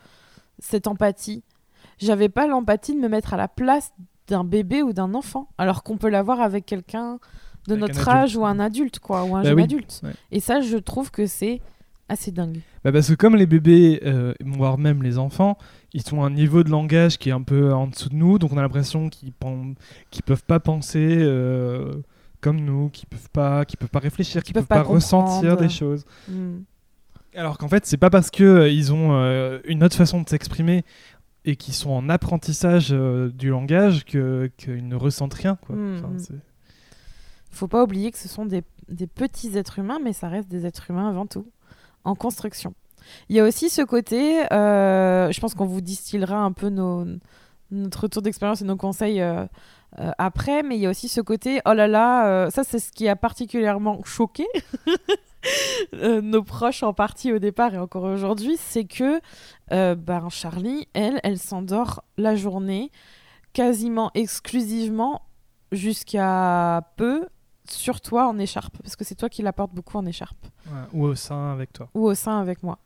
[0.58, 1.42] cette empathie.
[1.98, 3.92] J'avais pas l'empathie de me mettre à la place
[4.28, 7.18] d'un bébé ou d'un enfant, alors qu'on peut l'avoir avec quelqu'un
[7.66, 10.00] de Avec notre âge ou un adulte, quoi, ou un Bah jeune oui, adulte.
[10.02, 10.12] ouais.
[10.30, 11.60] Et ça, je trouve que c'est
[12.08, 12.60] assez dingue.
[12.84, 15.58] Bah parce que comme les bébés, euh, voire même les enfants,
[15.92, 18.52] ils ont un niveau de langage qui est un peu en dessous de nous, donc
[18.52, 19.32] on a l'impression qu'ils
[20.24, 21.92] peuvent pas penser euh,
[22.40, 25.56] comme nous, qu'ils peuvent pas, qu'ils peuvent pas réfléchir, qu'ils peuvent peuvent pas, pas ressentir
[25.56, 26.04] des choses.
[26.28, 26.60] Hmm.
[27.34, 30.28] Alors qu'en fait, c'est pas parce que euh, ils ont euh, une autre façon de
[30.28, 30.84] s'exprimer
[31.44, 35.56] et qu'ils sont en apprentissage euh, du langage que qu'ils ne ressentent rien.
[35.66, 35.76] Quoi.
[35.76, 36.18] Mm, Enfin, mm.
[36.18, 36.34] c'est-
[37.52, 40.66] faut pas oublier que ce sont des, des petits êtres humains, mais ça reste des
[40.66, 41.46] êtres humains avant tout,
[42.04, 42.74] en construction.
[43.28, 47.06] Il y a aussi ce côté, euh, je pense qu'on vous distillera un peu nos,
[47.72, 49.46] notre retour d'expérience et nos conseils euh,
[49.98, 52.92] euh, après, mais il y a aussi ce côté, oh là là, ça c'est ce
[52.92, 54.46] qui a particulièrement choqué
[56.00, 59.20] euh, nos proches en partie au départ et encore aujourd'hui, c'est que
[59.72, 62.90] euh, ben, Charlie, elle, elle s'endort la journée
[63.52, 65.22] quasiment exclusivement
[65.72, 67.26] jusqu'à peu
[67.68, 70.72] sur toi en écharpe, parce que c'est toi qui la portes beaucoup en écharpe, ouais,
[70.92, 71.88] ou au sein avec toi.
[71.94, 72.78] ou au sein avec moi.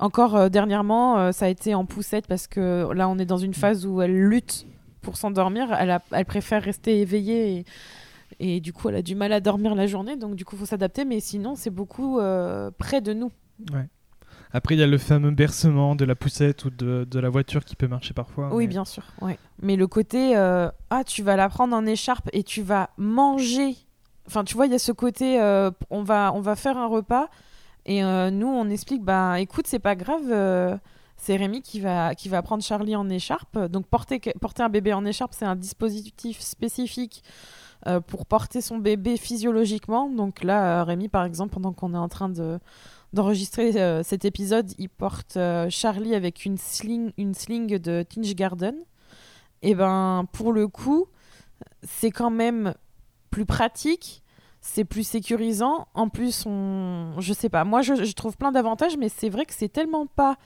[0.00, 3.38] Encore euh, dernièrement, euh, ça a été en poussette parce que là, on est dans
[3.38, 4.66] une phase où elle lutte
[5.02, 5.72] pour s'endormir.
[5.78, 7.64] Elle, a- elle préfère rester éveillée et,
[8.40, 10.16] et du coup, elle a du mal à dormir la journée.
[10.16, 11.04] Donc, du coup, faut s'adapter.
[11.04, 13.30] Mais sinon, c'est beaucoup euh, près de nous.
[13.72, 13.88] Ouais.
[14.52, 17.64] Après, il y a le fameux bercement de la poussette ou de, de la voiture
[17.64, 18.48] qui peut marcher parfois.
[18.52, 19.02] Oui, mais- bien sûr.
[19.20, 19.38] Ouais.
[19.60, 23.76] Mais le côté, euh, ah, tu vas la prendre en écharpe et tu vas manger.
[24.26, 26.86] Enfin, tu vois, il y a ce côté, euh, on, va, on va faire un
[26.86, 27.28] repas
[27.86, 30.80] et nous, on explique, bah écoute, c'est pas grave,
[31.18, 33.58] c'est Rémi qui va, qui va prendre Charlie en écharpe.
[33.66, 37.22] Donc, porter, porter un bébé en écharpe, c'est un dispositif spécifique
[37.86, 40.08] euh, pour porter son bébé physiologiquement.
[40.08, 42.58] Donc là, euh, Rémi, par exemple, pendant qu'on est en train de
[43.12, 48.74] d'enregistrer euh, cet épisode, il porte Charlie avec une sling, une sling de Tinge Garden.
[49.62, 51.06] Et ben, pour le coup,
[51.82, 52.74] c'est quand même
[53.30, 54.24] plus pratique,
[54.60, 55.86] c'est plus sécurisant.
[55.94, 59.46] En plus, on, je sais pas, moi je, je trouve plein d'avantages, mais c'est vrai
[59.46, 60.36] que c'est tellement pas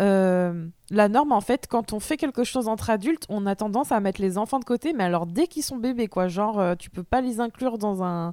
[0.00, 1.66] euh, la norme en fait.
[1.68, 4.64] Quand on fait quelque chose entre adultes, on a tendance à mettre les enfants de
[4.64, 7.78] côté, mais alors dès qu'ils sont bébés, quoi, genre euh, tu peux pas les inclure
[7.78, 8.32] dans un.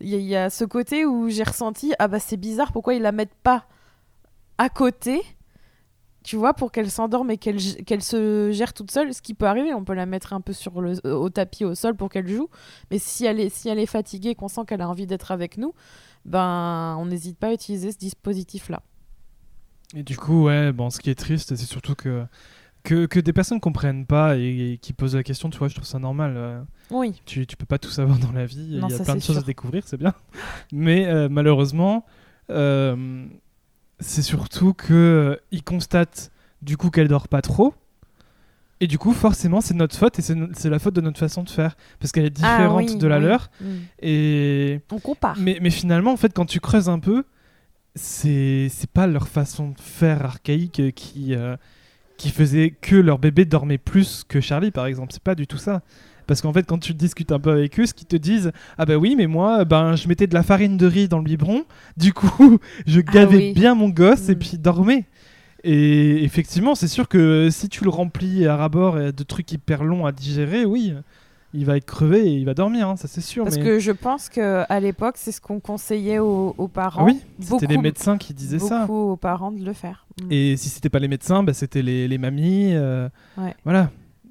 [0.00, 3.12] Il y, a- ce côté où j'ai ressenti ah bah c'est bizarre, pourquoi ils la
[3.12, 3.66] mettent pas
[4.58, 5.22] à côté
[6.24, 9.74] tu vois, pour qu'elle s'endorme et qu'elle se gère toute seule, ce qui peut arriver,
[9.74, 12.48] on peut la mettre un peu sur le, au tapis, au sol pour qu'elle joue.
[12.92, 15.58] Mais si elle est, si elle est fatiguée, qu'on sent qu'elle a envie d'être avec
[15.58, 15.74] nous,
[16.24, 18.82] ben on n'hésite pas à utiliser ce dispositif-là.
[19.94, 22.24] Et du coup, ouais, bon, ce qui est triste, c'est surtout que,
[22.82, 25.74] que, que des personnes comprennent pas et, et qui posent la question, tu vois, je
[25.74, 26.34] trouve ça normal.
[26.36, 29.16] euh, Oui, tu, tu peux pas tout savoir dans la vie, il y a plein
[29.16, 30.14] de choses à découvrir, c'est bien.
[30.72, 32.04] Mais euh, malheureusement,
[32.50, 33.26] euh,
[34.00, 36.30] c'est surtout que euh, constatent
[36.62, 37.74] du coup qu'elle dort pas trop.
[38.80, 41.50] Et du coup, forcément, c'est notre faute et c'est la faute de notre façon de
[41.50, 41.76] faire.
[42.00, 43.24] Parce qu'elle est différente Ah oui, de la oui.
[43.24, 43.48] leur.
[43.60, 43.66] Mm.
[44.00, 44.80] Et...
[44.90, 45.36] on compare.
[45.38, 47.22] Mais, mais finalement, en fait, quand tu creuses un peu,
[47.94, 51.56] c'est c'est pas leur façon de faire archaïque qui, euh,
[52.16, 55.12] qui faisaient que leur bébé dormait plus que Charlie, par exemple.
[55.12, 55.82] C'est pas du tout ça.
[56.26, 58.86] Parce qu'en fait, quand tu discutes un peu avec eux, ce qu'ils te disent, ah
[58.86, 61.64] bah oui, mais moi, ben, je mettais de la farine de riz dans le biberon,
[61.96, 63.52] du coup, je gavais oui.
[63.54, 64.38] bien mon gosse et Mm.
[64.38, 65.04] puis il dormait.
[65.64, 70.06] Et effectivement, c'est sûr que si tu le remplis à rabord de trucs hyper longs
[70.06, 70.94] à digérer, oui,
[71.54, 73.44] il va être crevé et il va dormir, hein, ça c'est sûr.
[73.44, 73.62] Parce mais...
[73.64, 77.02] que je pense que à l'époque, c'est ce qu'on conseillait aux, aux parents.
[77.02, 78.90] Ah oui, beaucoup, c'était les médecins qui disaient beaucoup ça.
[78.90, 80.06] aux parents de le faire.
[80.22, 80.28] Mm.
[80.30, 82.74] Et si c'était pas les médecins, bah, c'était les, les mamies.
[82.74, 83.54] euh, Ouais.
[83.64, 83.90] Voilà.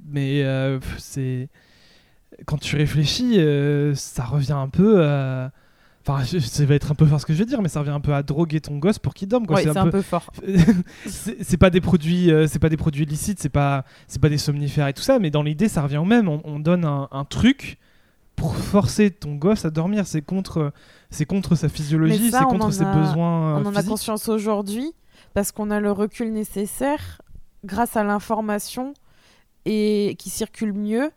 [0.10, 1.49] Mais euh, c'est.
[2.45, 5.51] Quand tu réfléchis, euh, ça revient un peu à.
[6.08, 7.80] Enfin, je- ça va être un peu fort ce que je vais dire, mais ça
[7.82, 9.46] revient un peu à droguer ton gosse pour qu'il dorme.
[9.46, 9.58] quoi.
[9.58, 10.32] Ouais, c'est un, peu fort.
[11.06, 14.38] c'est pas des produits, euh, c'est pas des produits illicites, c'est pas, c'est pas des
[14.38, 16.28] somnifères et tout ça, mais dans l'idée, ça revient au même.
[16.28, 17.78] On, on donne un, un truc
[18.36, 20.08] pour forcer ton gosse à dormir.
[20.08, 20.74] C'est contre,
[21.12, 23.58] c'est contre sa physiologie, ça, c'est on contre ses a- besoins.
[23.58, 24.92] On euh, en a conscience aujourd'hui
[25.34, 27.22] parce qu'on a le recul nécessaire
[27.64, 28.94] grâce à l'information
[29.66, 31.12] et qui circule mieux.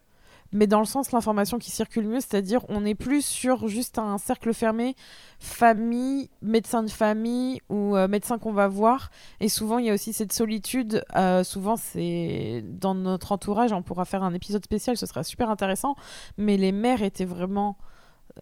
[0.54, 4.16] Mais dans le sens l'information qui circule mieux, c'est-à-dire on n'est plus sur juste un
[4.16, 4.94] cercle fermé,
[5.38, 9.10] famille, médecin de famille ou euh, médecin qu'on va voir.
[9.40, 11.04] Et souvent il y a aussi cette solitude.
[11.16, 15.50] euh, souvent c'est dans notre entourage, on pourra faire un épisode spécial, ce sera super
[15.50, 15.96] intéressant.
[16.38, 17.76] Mais les mères étaient vraiment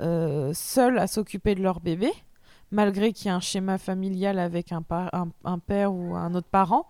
[0.01, 2.12] euh, seules à s'occuper de leur bébé
[2.70, 6.48] malgré qu'il y ait un schéma familial avec un, un, un père ou un autre
[6.51, 6.87] parent,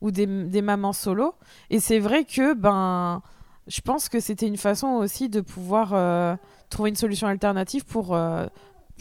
[0.00, 1.34] ou des, des mamans solo.
[1.68, 3.22] Et c'est vrai que ben,
[3.66, 6.36] je pense que c'était une façon aussi de pouvoir euh,
[6.70, 8.46] trouver une solution alternative pour, euh,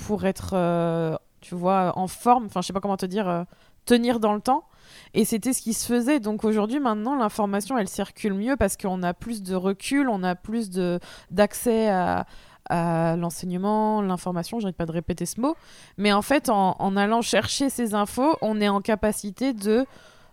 [0.06, 3.46] pour être, euh, tu vois, en forme, enfin je sais pas comment te dire,
[3.86, 4.64] tenir dans le temps.
[5.14, 6.20] Et c'était ce qui se faisait.
[6.20, 10.36] Donc aujourd'hui, maintenant, l'information, elle circule mieux parce qu'on a plus de recul, on a
[10.36, 10.70] plus
[11.32, 12.26] d'accès à,
[12.70, 15.56] à l'enseignement, l'information, j'arrête pas de répéter ce mot,
[15.98, 19.86] mais en fait, en, en allant chercher ces infos, on est en capacité de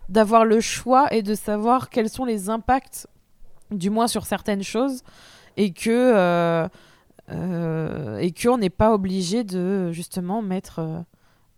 [0.09, 3.07] d'avoir le choix et de savoir quels sont les impacts,
[3.77, 5.01] du moins sur certaines choses,
[5.57, 6.67] et que euh,
[7.31, 10.99] euh, et qu'on n'est pas obligé de justement mettre euh,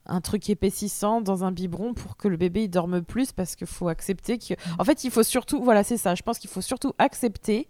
[0.06, 3.66] un truc épaississant dans un biberon pour que le bébé il dorme plus parce qu'il
[3.68, 6.62] faut accepter que en fait il faut surtout voilà c'est ça je pense qu'il faut
[6.62, 7.68] surtout accepter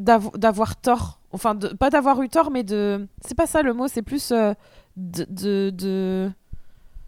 [0.00, 1.20] d'avo- d'avoir tort.
[1.30, 4.32] Enfin de, pas d'avoir eu tort mais de c'est pas ça le mot c'est plus
[4.32, 4.54] euh,
[4.96, 6.32] de, de, de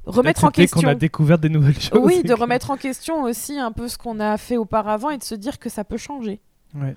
[0.07, 2.01] remettre en question qu'on a découvert des nouvelles choses.
[2.03, 5.25] oui de remettre en question aussi un peu ce qu'on a fait auparavant et de
[5.25, 6.41] se dire que ça peut changer
[6.75, 6.95] Ouais.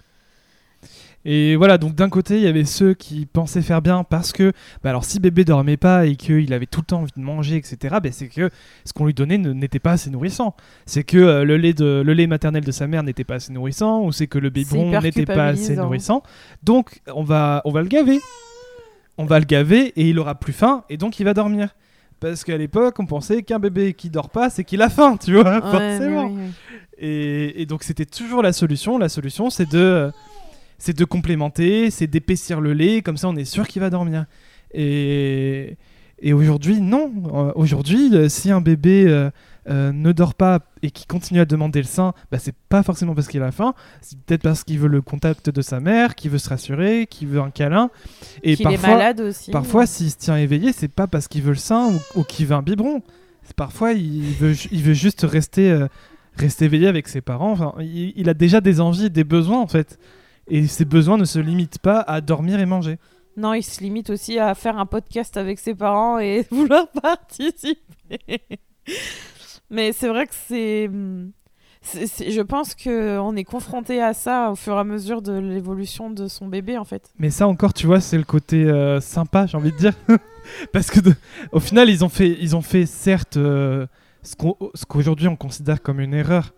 [1.25, 4.51] Et voilà, donc d'un côté, il y avait ceux qui pensaient faire bien parce que,
[4.83, 7.55] bah alors si bébé dormait pas et qu'il avait tout le temps envie de manger,
[7.55, 8.49] etc., bah c'est que
[8.83, 10.53] ce qu'on lui donnait ne- n'était pas assez nourrissant.
[10.85, 13.53] C'est que euh, le, lait de, le lait maternel de sa mère n'était pas assez
[13.53, 16.23] nourrissant, ou c'est que le biberon n'était pas assez nourrissant.
[16.63, 18.19] Donc on va, on va le gaver.
[19.17, 21.69] On va le gaver et il aura plus faim et donc il va dormir.
[22.23, 25.33] Parce qu'à l'époque, on pensait qu'un bébé qui dort pas, c'est qu'il a faim, tu
[25.33, 26.27] vois, Ouais, forcément.
[26.27, 26.51] oui, oui.
[26.97, 28.97] Et, et donc c'était toujours la solution.
[28.97, 30.09] La solution, c'est de,
[30.77, 34.25] c'est de complémenter, c'est d'épaissir le lait, comme ça on est sûr qu'il va dormir.
[34.73, 35.75] Et,
[36.21, 37.11] et aujourd'hui, non.
[37.33, 39.29] Euh, Aujourd'hui, euh, si un bébé
[39.69, 43.15] euh, ne dort pas et qui continue à demander le sein, bah, c'est pas forcément
[43.15, 46.31] parce qu'il a faim, c'est peut-être parce qu'il veut le contact de sa mère, qu'il
[46.31, 47.89] veut se rassurer, qu'il veut un câlin.
[48.43, 51.41] Et qu'il est parfois, malade aussi Parfois, s'il se tient éveillé, c'est pas parce qu'il
[51.43, 53.01] veut le sein ou, ou qu'il veut un biberon.
[53.43, 55.87] C'est Parfois, il veut, ju- il veut juste rester, euh,
[56.35, 57.51] rester éveillé avec ses parents.
[57.51, 59.97] Enfin, il, il a déjà des envies, des besoins en fait.
[60.49, 62.97] Et ces besoins ne se limitent pas à dormir et manger.
[63.37, 67.79] Non, il se limite aussi à faire un podcast avec ses parents et vouloir participer.
[69.73, 70.89] Mais c'est vrai que c'est.
[71.85, 76.27] Je pense qu'on est confronté à ça au fur et à mesure de l'évolution de
[76.27, 77.09] son bébé, en fait.
[77.19, 79.93] Mais ça encore, tu vois, c'est le côté euh, sympa, j'ai envie de dire.
[80.71, 81.13] Parce que de-
[81.51, 83.85] au final, ils ont fait, ils ont fait certes euh,
[84.21, 84.35] ce
[84.85, 86.53] qu'aujourd'hui on considère comme une erreur.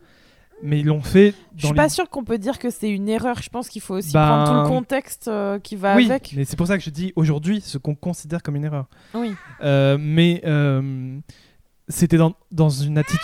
[0.64, 2.90] Mais ils l'ont fait Je dans suis les- pas sûre qu'on peut dire que c'est
[2.90, 3.42] une erreur.
[3.42, 6.34] Je pense qu'il faut aussi Ben, prendre tout le contexte euh, qui va oui, avec.
[6.36, 8.86] mais c'est pour ça que je dis aujourd'hui ce qu'on considère comme une erreur.
[9.16, 9.34] Oui.
[9.62, 11.18] Euh, mais euh,
[11.88, 13.20] c'était dans, dans une attitude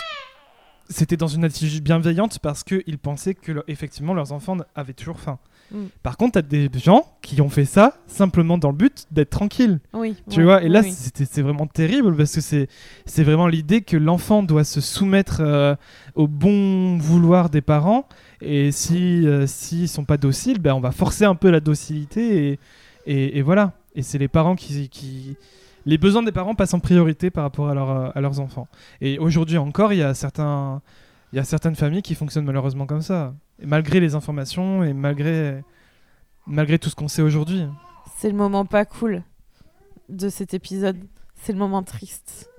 [0.88, 5.20] c'était dans une attitude bienveillante parce qu'ils pensaient que leur- effectivement leurs enfants avaient toujours
[5.20, 5.38] faim.
[5.70, 5.84] Mm.
[6.02, 9.80] Par contre, t'as des gens qui ont fait ça simplement dans le but d'être tranquille,
[9.94, 10.16] Oui.
[10.28, 10.62] tu ouais, vois.
[10.62, 12.68] Et là, oui, c'est vraiment terrible parce que c'est
[13.06, 15.74] c'est vraiment l'idée que l'enfant doit se soumettre euh,
[16.14, 18.06] au bon vouloir des parents.
[18.42, 22.48] Et si euh, s'ils sont pas dociles, ben on va forcer un peu la docilité
[22.50, 22.58] et,
[23.06, 23.72] et, et voilà.
[23.94, 25.36] Et c'est les parents qui, qui
[25.86, 27.72] les besoins des parents passent en priorité par rapport à,
[28.16, 28.68] euh, leurs enfants.
[29.00, 34.00] Et aujourd'hui encore, il y a certaines familles qui fonctionnent malheureusement comme ça, Et malgré
[34.00, 37.66] les informations et malgré tout ce qu'on sait aujourd'hui.
[38.16, 39.22] C'est le moment pas cool
[40.08, 40.98] de cet épisode.
[41.34, 42.51] C'est le moment triste.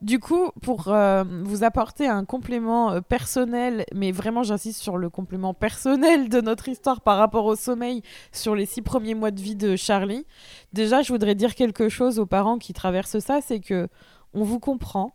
[0.00, 5.10] Du coup, pour euh, vous apporter un complément euh, personnel, mais vraiment j'insiste sur le
[5.10, 9.40] complément personnel de notre histoire par rapport au sommeil sur les six premiers mois de
[9.40, 10.24] vie de Charlie,
[10.72, 13.88] déjà je voudrais dire quelque chose aux parents qui traversent ça, c'est que
[14.34, 15.14] on vous comprend.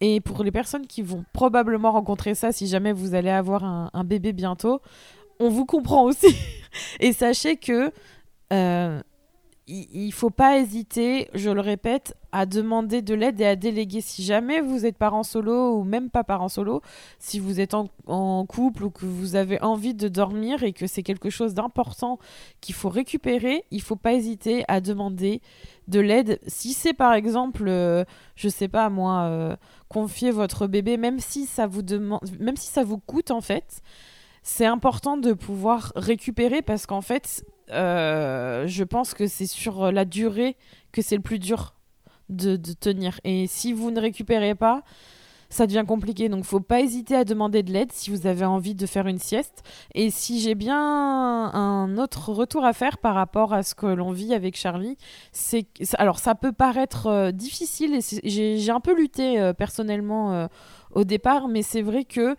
[0.00, 4.04] Et pour les personnes qui vont probablement rencontrer ça, si jamais vous allez avoir un,
[4.04, 4.80] bébé bientôt,
[5.40, 6.36] on vous comprend aussi.
[7.00, 7.90] et sachez que
[8.52, 9.00] euh,
[9.66, 14.00] il faut pas hésiter, je le répète, à demander de l'aide et à déléguer.
[14.00, 16.82] Si jamais vous êtes parent solo ou même pas parent solo,
[17.20, 21.04] si vous êtes en, couple ou que vous avez envie de dormir et que c'est
[21.04, 22.18] quelque chose d'important
[22.60, 25.42] qu'il faut récupérer, il faut pas hésiter à demander
[25.86, 26.40] de l'aide.
[26.48, 28.04] Si c'est par exemple, euh,
[28.34, 29.56] je sais pas moi, euh,
[29.88, 33.80] confier votre bébé, même si ça vous demande, même si ça vous coûte en fait,
[34.42, 40.04] c'est important de pouvoir récupérer parce qu'en fait, euh, je pense que c'est sur la
[40.04, 40.56] durée
[40.90, 41.74] que c'est le plus dur
[42.28, 43.20] de, tenir.
[43.24, 44.82] Et si vous ne récupérez pas,
[45.50, 46.28] ça devient compliqué.
[46.28, 49.18] Donc, faut pas hésiter à demander de l'aide si vous avez envie de faire une
[49.18, 49.62] sieste.
[49.94, 54.10] Et si j'ai bien un autre retour à faire par rapport à ce que l'on
[54.10, 54.96] vit avec Charlie,
[55.32, 55.66] c'est
[55.98, 60.48] alors ça peut paraître euh, difficile et j'ai un peu lutté euh, personnellement
[60.94, 62.36] au départ, mais c'est vrai que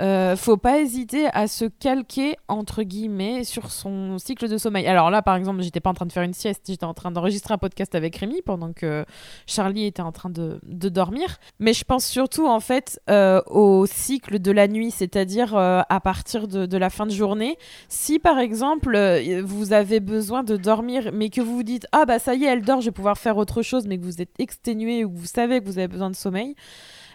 [0.00, 4.86] euh, faut pas hésiter à se calquer entre guillemets sur son cycle de sommeil.
[4.86, 7.10] Alors là, par exemple, j'étais pas en train de faire une sieste, j'étais en train
[7.10, 9.04] d'enregistrer un podcast avec Rémi pendant que
[9.46, 11.38] Charlie était en train de, dormir.
[11.60, 16.00] Mais je pense surtout en fait euh, au cycle de la nuit, c'est-à-dire euh, à
[16.00, 17.56] partir de, la fin de journée.
[17.88, 18.98] Si par exemple
[19.42, 22.48] vous avez besoin de dormir, mais que vous vous dites ah bah ça y est,
[22.48, 25.18] elle dort, je vais pouvoir faire autre chose, mais que vous êtes exténué ou que
[25.18, 26.54] vous savez que vous avez besoin de sommeil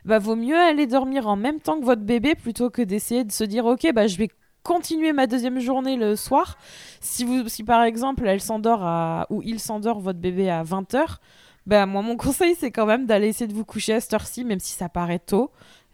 [0.05, 3.31] bah vaut mieux aller dormir en même temps que votre bébé plutôt que d'essayer de
[3.31, 4.29] se dire ok bah je vais
[4.63, 6.57] continuer ma deuxième journée le soir.
[7.01, 11.17] Si vous si par exemple elle s'endort ou il s'endort votre bébé à 20h,
[11.65, 14.45] bah moi mon conseil c'est quand même d'aller essayer de vous coucher à cette heure-ci
[14.45, 15.51] même si ça paraît tôt.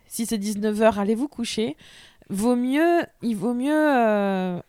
[0.08, 1.78] Si c'est 19h, allez vous coucher.
[2.30, 4.60] Vaut mieux il vaut mieux euh,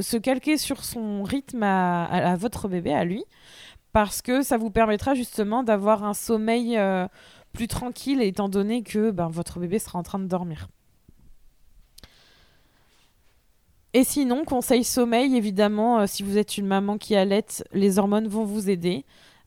[0.00, 3.24] se calquer sur son rythme à, votre bébé à lui
[3.92, 7.06] parce que ça vous permettra justement d'avoir un sommeil euh,
[7.56, 10.68] plus tranquille étant donné que ben, votre bébé sera en train de dormir.
[13.94, 18.28] Et sinon, conseil sommeil, évidemment, euh, si vous êtes une maman qui allait, les hormones
[18.28, 19.06] vont vous aider.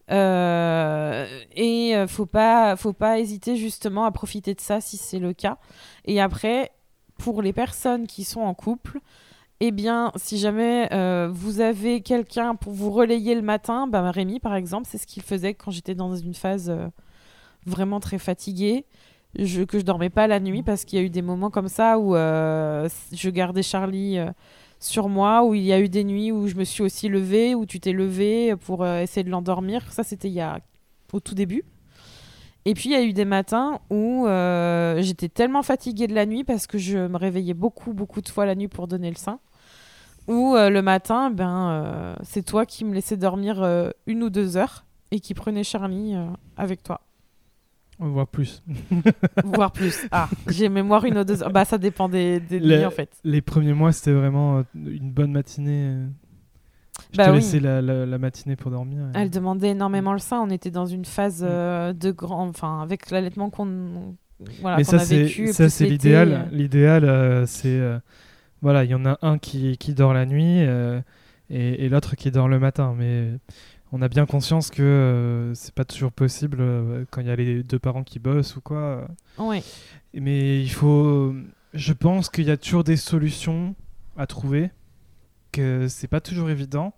[0.09, 5.19] Euh, et euh, faut pas, faut pas hésiter justement à profiter de ça si c'est
[5.19, 5.59] le cas.
[6.05, 6.71] Et après,
[7.19, 9.01] pour les personnes qui sont en couple,
[9.59, 10.89] eh bien, si jamais
[11.31, 15.21] vous avez quelqu'un pour vous relayer le matin, ben Rémi par exemple, c'est ce qu'il
[15.21, 16.73] faisait quand j'étais dans une phase
[17.69, 18.85] vraiment très fatiguée.
[19.35, 21.99] Que je dormais pas la nuit parce qu'il y a eu des moments comme ça
[21.99, 24.31] où euh, je gardais Charlie euh,
[24.79, 27.53] sur moi, où il y a eu des nuits où je me suis aussi levée,
[27.53, 29.91] où tu t'es levée pour euh, essayer de l'endormir.
[29.93, 30.33] Ça, c'était
[31.13, 31.63] au tout début.
[32.65, 34.25] Et puis il y a eu des matins où
[34.97, 38.45] j'étais tellement fatiguée de la nuit parce que je me réveillais beaucoup, beaucoup de fois
[38.45, 39.39] la nuit pour donner le sein.
[40.27, 43.63] Ou le matin, ben, c'est toi qui me laissais dormir
[44.07, 46.15] une ou deux heures et qui prenais Charlie
[46.57, 47.01] avec toi.
[47.99, 48.63] Voire plus.
[49.43, 50.07] Voire plus.
[50.11, 51.51] Ah, j'ai mémoire une ou deux heures.
[51.51, 53.11] Bah, ça dépend des, nuits, en fait.
[53.25, 55.95] Les premiers mois, c'était vraiment euh, une bonne matinée.
[57.11, 59.09] Je bah te laissais la, la, matinée pour dormir.
[59.13, 60.39] Elle demandait énormément le sein.
[60.39, 61.47] On était dans une phase mm.
[61.49, 62.47] euh, de grand.
[62.47, 64.15] Enfin, avec l'allaitement qu'on
[64.61, 66.47] voilà, Mais ça, c'est ça, c'est l'idéal.
[66.53, 67.81] L'idéal, euh, c'est.
[68.61, 70.59] voilà, il y en a un qui, qui dort la nuit
[71.49, 72.95] et, et l'autre qui dort le matin.
[72.97, 73.33] Mais
[73.91, 77.35] on a bien conscience que euh, c'est pas toujours possible euh, quand il y a
[77.35, 79.07] les deux parents qui bossent ou quoi.
[79.37, 79.63] Oui.
[80.13, 81.33] Mais il faut.
[81.73, 83.75] Je pense qu'il y a toujours des solutions
[84.17, 84.71] à trouver,
[85.51, 86.93] que c'est pas toujours évident,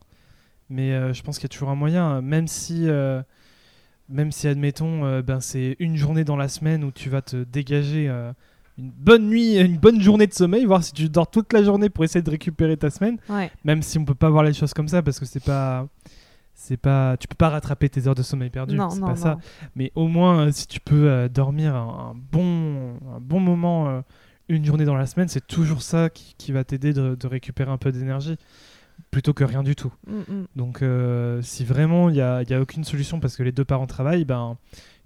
[0.70, 2.88] mais euh, je pense qu'il y a toujours un moyen, même si.
[4.10, 8.10] même si, admettons, ben, c'est une journée dans la semaine où tu vas te dégager
[8.78, 11.90] une bonne nuit, une bonne journée de sommeil, voir si tu dors toute la journée
[11.90, 13.18] pour essayer de récupérer ta semaine.
[13.64, 15.88] Même si on peut pas voir les choses comme ça parce que c'est pas
[16.62, 19.38] c'est pas tu peux pas rattraper tes heures de sommeil perdues c'est pas ça.
[19.76, 24.02] mais au moins euh, si tu peux euh, dormir un, bon un bon moment euh,
[24.48, 27.92] une journée dans la semaine c'est toujours ça qui, va t'aider de, récupérer un peu
[27.92, 28.38] d'énergie
[29.10, 29.92] plutôt que rien du tout.
[30.06, 30.48] Mm, mm.
[30.56, 30.84] donc
[31.42, 34.26] si vraiment il y a, y a, aucune solution parce que les deux parents travaillent
[34.26, 34.56] ben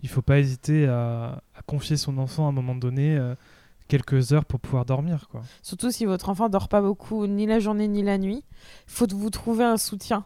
[0.04, 3.18] il faut pas hésiter à, à confier son enfant à un moment donné
[3.88, 5.42] quelques heures pour pouvoir dormir quoi.
[5.62, 8.44] Surtout si votre enfant dort pas beaucoup ni la journée ni la nuit
[8.88, 10.26] faut vous trouver un soutien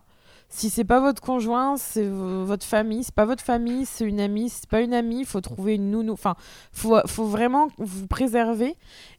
[0.51, 3.03] si c'est pas votre conjoint, c'est votre famille.
[3.03, 4.49] C'est pas votre famille, c'est une amie.
[4.49, 6.13] C'est pas une amie, il faut trouver une nounou.
[6.13, 6.35] Enfin,
[6.71, 8.75] faut, faut vraiment vous préserver.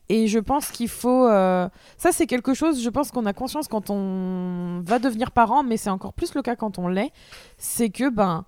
[0.08, 1.28] Et je pense qu'il faut.
[1.28, 1.68] Euh,
[1.98, 5.76] ça, c'est quelque chose, je pense qu'on a conscience quand on va devenir parent, mais
[5.76, 7.12] c'est encore plus le cas quand on l'est.
[7.58, 8.44] C'est que, ben.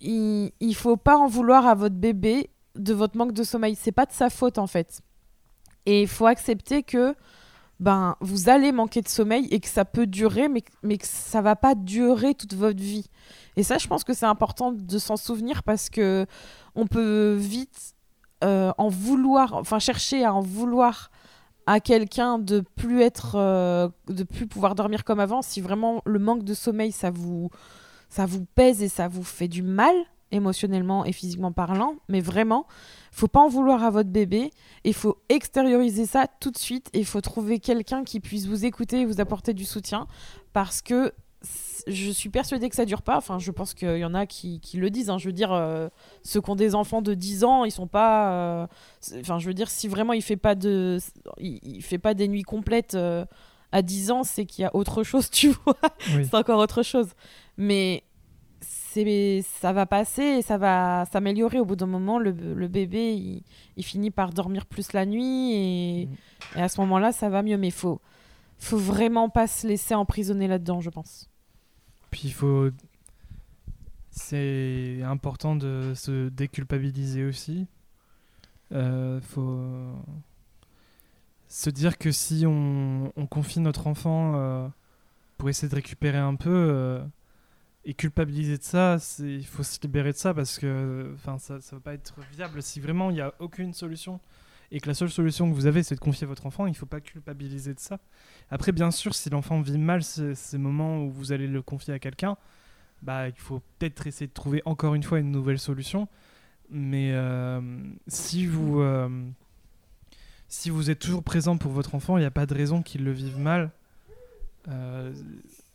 [0.00, 3.76] il, il faut pas en vouloir à votre bébé de votre manque de sommeil.
[3.78, 5.02] C'est pas de sa faute en fait.
[5.84, 7.14] Et il faut accepter que
[7.80, 11.40] ben vous allez manquer de sommeil et que ça peut durer, mais, mais que ça
[11.40, 13.06] va pas durer toute votre vie.
[13.56, 16.26] Et ça, je pense que c'est important de s'en souvenir parce que
[16.74, 17.94] on peut vite
[18.44, 21.10] euh, en vouloir, enfin chercher à en vouloir
[21.66, 25.40] à quelqu'un de plus être, euh, de plus pouvoir dormir comme avant.
[25.40, 27.50] Si vraiment le manque de sommeil, ça vous,
[28.10, 29.94] ça vous pèse et ça vous fait du mal
[30.32, 32.66] émotionnellement et physiquement parlant, mais vraiment,
[33.12, 34.50] faut pas en vouloir à votre bébé.
[34.84, 38.64] Il faut extérioriser ça tout de suite et il faut trouver quelqu'un qui puisse vous
[38.64, 40.06] écouter et vous apporter du soutien
[40.52, 41.12] parce que
[41.86, 43.16] je suis persuadée que ça dure pas.
[43.16, 45.08] Enfin, je pense qu'il y en a qui, qui le disent.
[45.08, 45.16] hein.
[45.16, 45.88] Je veux dire, euh,
[46.22, 48.32] ceux qui ont des enfants de 10 ans, ils sont pas.
[48.32, 48.66] euh,
[49.20, 50.98] Enfin, je veux dire, si vraiment il fait pas de,
[51.38, 53.24] il, il fait pas des nuits complètes euh,
[53.72, 55.76] à 10 ans, c'est qu'il y a autre chose, tu vois.
[56.14, 56.26] Oui.
[56.26, 57.08] c'est encore autre chose.
[57.56, 58.04] Mais
[59.42, 61.60] ça va passer et ça va s'améliorer.
[61.60, 63.42] Au bout d'un moment, le, le bébé, il,
[63.76, 66.16] il finit par dormir plus la nuit et, Mhm.
[66.56, 67.56] et à ce moment-là, ça va mieux.
[67.58, 68.00] Mais faut,
[68.58, 71.28] faut vraiment pas se laisser emprisonner là-dedans, je pense.
[72.10, 72.70] Puis il faut.
[74.10, 77.66] C'est important de se déculpabiliser aussi.
[78.72, 79.60] Euh, faut
[81.48, 84.68] se dire que si on, on confie notre enfant euh,
[85.38, 87.00] pour essayer de récupérer un peu euh,
[87.84, 91.80] et culpabiliser de ça, il faut se libérer de ça parce que ça ne va
[91.80, 92.62] pas être viable.
[92.62, 94.20] Si vraiment il n'y a aucune solution
[94.70, 96.76] et que la seule solution que vous avez c'est de confier votre enfant, il ne
[96.76, 97.98] faut pas culpabiliser de ça.
[98.50, 101.94] Après, bien sûr, si l'enfant vit mal ce- ces moments où vous allez le confier
[101.94, 102.36] à quelqu'un,
[103.02, 106.06] bah, il faut peut-être essayer de trouver encore une fois une nouvelle solution.
[106.68, 107.60] Mais euh,
[108.06, 109.08] si vous euh,
[110.48, 113.04] si vous êtes toujours présent pour votre enfant, il n'y a pas de raison qu'il
[113.04, 113.70] le vive mal.
[114.68, 115.12] Euh,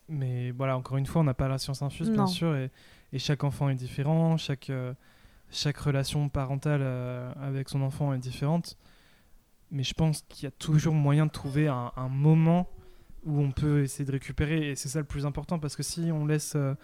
[0.10, 2.70] mais voilà, encore une fois, on n'a pas la science infuse, bien sûr, et,
[3.14, 4.93] et chaque enfant est différent, chaque, euh,
[5.51, 8.78] chaque relation parentale euh, avec son enfant est différente.
[9.72, 12.70] Mais je pense qu'il y a toujours moyen de trouver un, un moment
[13.26, 16.12] où on peut essayer de récupérer, et c'est ça le plus important, parce que si
[16.12, 16.76] on laisse euh,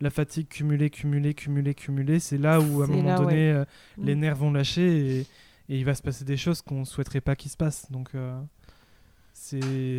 [0.00, 3.64] la fatigue cumuler, cumuler, cumuler, cumuler, c'est là où à un moment là, donné, euh,
[3.96, 4.04] Mm.
[4.04, 5.20] les nerfs vont lâcher et,
[5.68, 7.90] et il va se passer des choses qu'on ne souhaiterait pas qu'il se passe.
[7.90, 8.10] Donc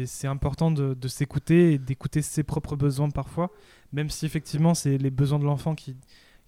[0.05, 3.51] c'est important de, s'écouter et d'écouter ses propres besoins parfois,
[3.93, 5.95] même si effectivement c'est les besoins de l'enfant qui,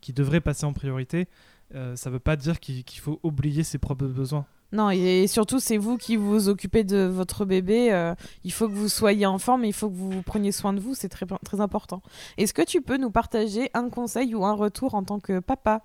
[0.01, 1.27] qui devraient passer en priorité.
[1.75, 4.45] euh, ça ne veut pas dire qu'il faut oublier ses propres besoins.
[4.73, 7.91] Non, et surtout, c'est vous qui vous occupez de votre bébé.
[7.91, 10.79] euh, il faut que vous soyez en forme, il faut que vous preniez soin de
[10.79, 10.95] vous.
[10.95, 12.01] C'est très, très important.
[12.37, 15.81] Est-ce que tu peux nous partager un conseil ou un retour en tant que papa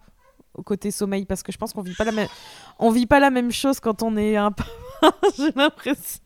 [0.54, 1.24] au côté sommeil?
[1.24, 1.82] Parce que je pense qu'on
[2.78, 4.70] on vit pas la même chose quand on est un papa.
[5.36, 6.20] J'ai l'impression.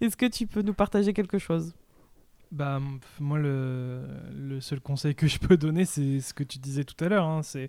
[0.00, 1.74] Est-ce que tu peux nous partager quelque chose?
[2.54, 2.80] Bah,
[3.18, 7.08] moi, le, seul conseil que je peux donner, c'est ce que tu disais tout à
[7.08, 7.26] l'heure.
[7.26, 7.68] hein, c'est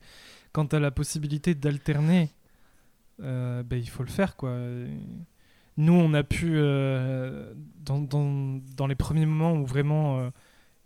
[0.51, 2.29] quand tu as la possibilité d'alterner,
[3.21, 4.35] euh, bah, il faut le faire.
[4.35, 4.55] quoi.
[5.77, 10.29] Nous, on a pu, euh, dans, les premiers moments où vraiment euh,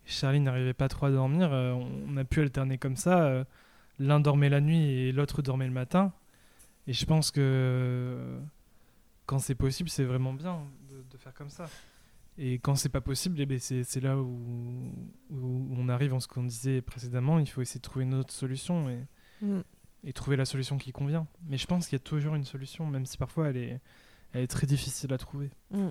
[0.05, 3.45] Charlie n'arrivait pas trop à dormir, on a pu alterner comme ça.
[3.99, 6.14] L'un dormait la nuit et l'autre dormait le matin.
[6.88, 8.39] Et je pense que
[9.30, 10.59] quand c'est possible, c'est vraiment bien
[10.89, 11.69] de, de faire comme ça.
[12.38, 14.91] Et quand c'est pas possible, eh ben, c'est là où,
[15.30, 17.38] où on arrive en ce qu'on disait précédemment.
[17.38, 18.99] Il faut essayer de trouver une autre solution et,
[19.41, 19.59] Mm.
[20.05, 21.27] et trouver la solution qui convient.
[21.47, 23.80] Mais je pense qu'il y a toujours une solution, même si parfois elle est,
[24.34, 25.49] elle est très difficile à trouver.
[25.71, 25.89] Mm.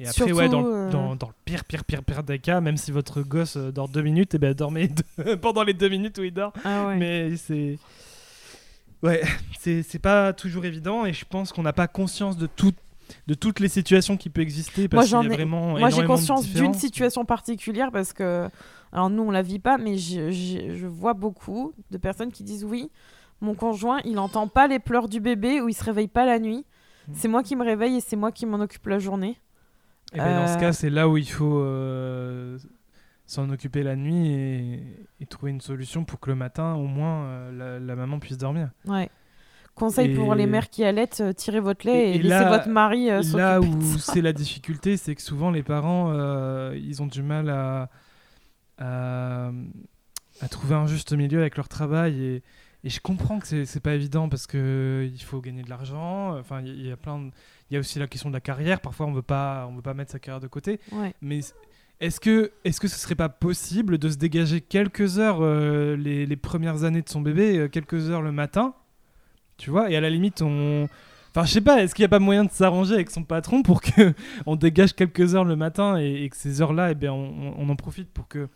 [0.00, 2.38] Et après, ouais, Surtout, dans, le- euh, dans, dans le pire, pire, pire, pire des
[2.40, 5.74] cas, même si votre gosse euh, dort deux minutes, et ben dormez deux- pendant les
[5.74, 6.52] deux minutes où il dort.
[6.64, 6.96] Ah ouais.
[6.96, 7.78] Mais c'est.
[9.04, 9.22] Ouais,
[9.60, 12.72] c'est c'est pas toujours évident et je pense qu'on n'a pas conscience de, tout,
[13.26, 15.78] de toutes les situations qui peuvent exister parce Moi, j'en ai- vraiment.
[15.78, 18.48] Moi, j'ai conscience d'une situation particulière parce que,
[18.92, 22.44] alors nous, on la vit pas, mais je, je- je vois beaucoup de personnes qui
[22.44, 22.90] disent oui,
[23.40, 26.38] mon conjoint, il n'entend pas les pleurs du bébé ou il se réveille pas la
[26.38, 26.64] nuit.
[27.08, 27.12] Mm.
[27.14, 29.38] C'est moi qui me réveille et c'est moi qui m'en occupe la journée.
[30.14, 32.56] Et ben, dans ce Euh, cas, c'est là où il faut euh,
[33.26, 34.82] s'en occuper la nuit et,
[35.20, 38.36] et trouver une solution pour que le matin, au moins, euh, la, la maman puisse
[38.38, 38.70] dormir.
[38.86, 39.08] Ouais.
[39.74, 43.10] Conseil pour les mères qui allaitent, euh, tirez votre lait et, laissez là- votre mari
[43.10, 47.02] euh, là s'occuper de où c'est la difficulté, c'est que souvent les parents, euh, ils
[47.02, 47.90] ont du mal à,
[48.78, 49.50] à,
[50.40, 52.22] à trouver un juste milieu avec leur travail.
[52.22, 52.42] Et,
[52.84, 56.38] je comprends que c'est pas évident parce que il faut gagner de l'argent.
[56.38, 57.18] Enfin, il y, a plein.
[57.18, 57.30] de-
[57.70, 58.78] Il y a aussi la question de la carrière.
[58.80, 60.78] Parfois, on veut pas, on veut pas mettre sa carrière de côté.
[60.92, 61.14] Ouais.
[61.22, 61.40] Mais
[62.00, 66.36] est-ce que, est-ce que ce serait pas possible de se dégager quelques heures euh, les,
[66.36, 68.74] premières années de son bébé, euh, quelques heures le matin,
[69.56, 70.88] tu vois, et à la limite on,
[71.30, 73.62] enfin je sais pas, est-ce qu'il n'y a pas moyen de s'arranger avec son patron
[73.62, 74.12] pour que
[74.46, 77.76] on dégage quelques heures le matin et, que ces heures-là, eh bien, on, on en
[77.76, 78.48] profite pour que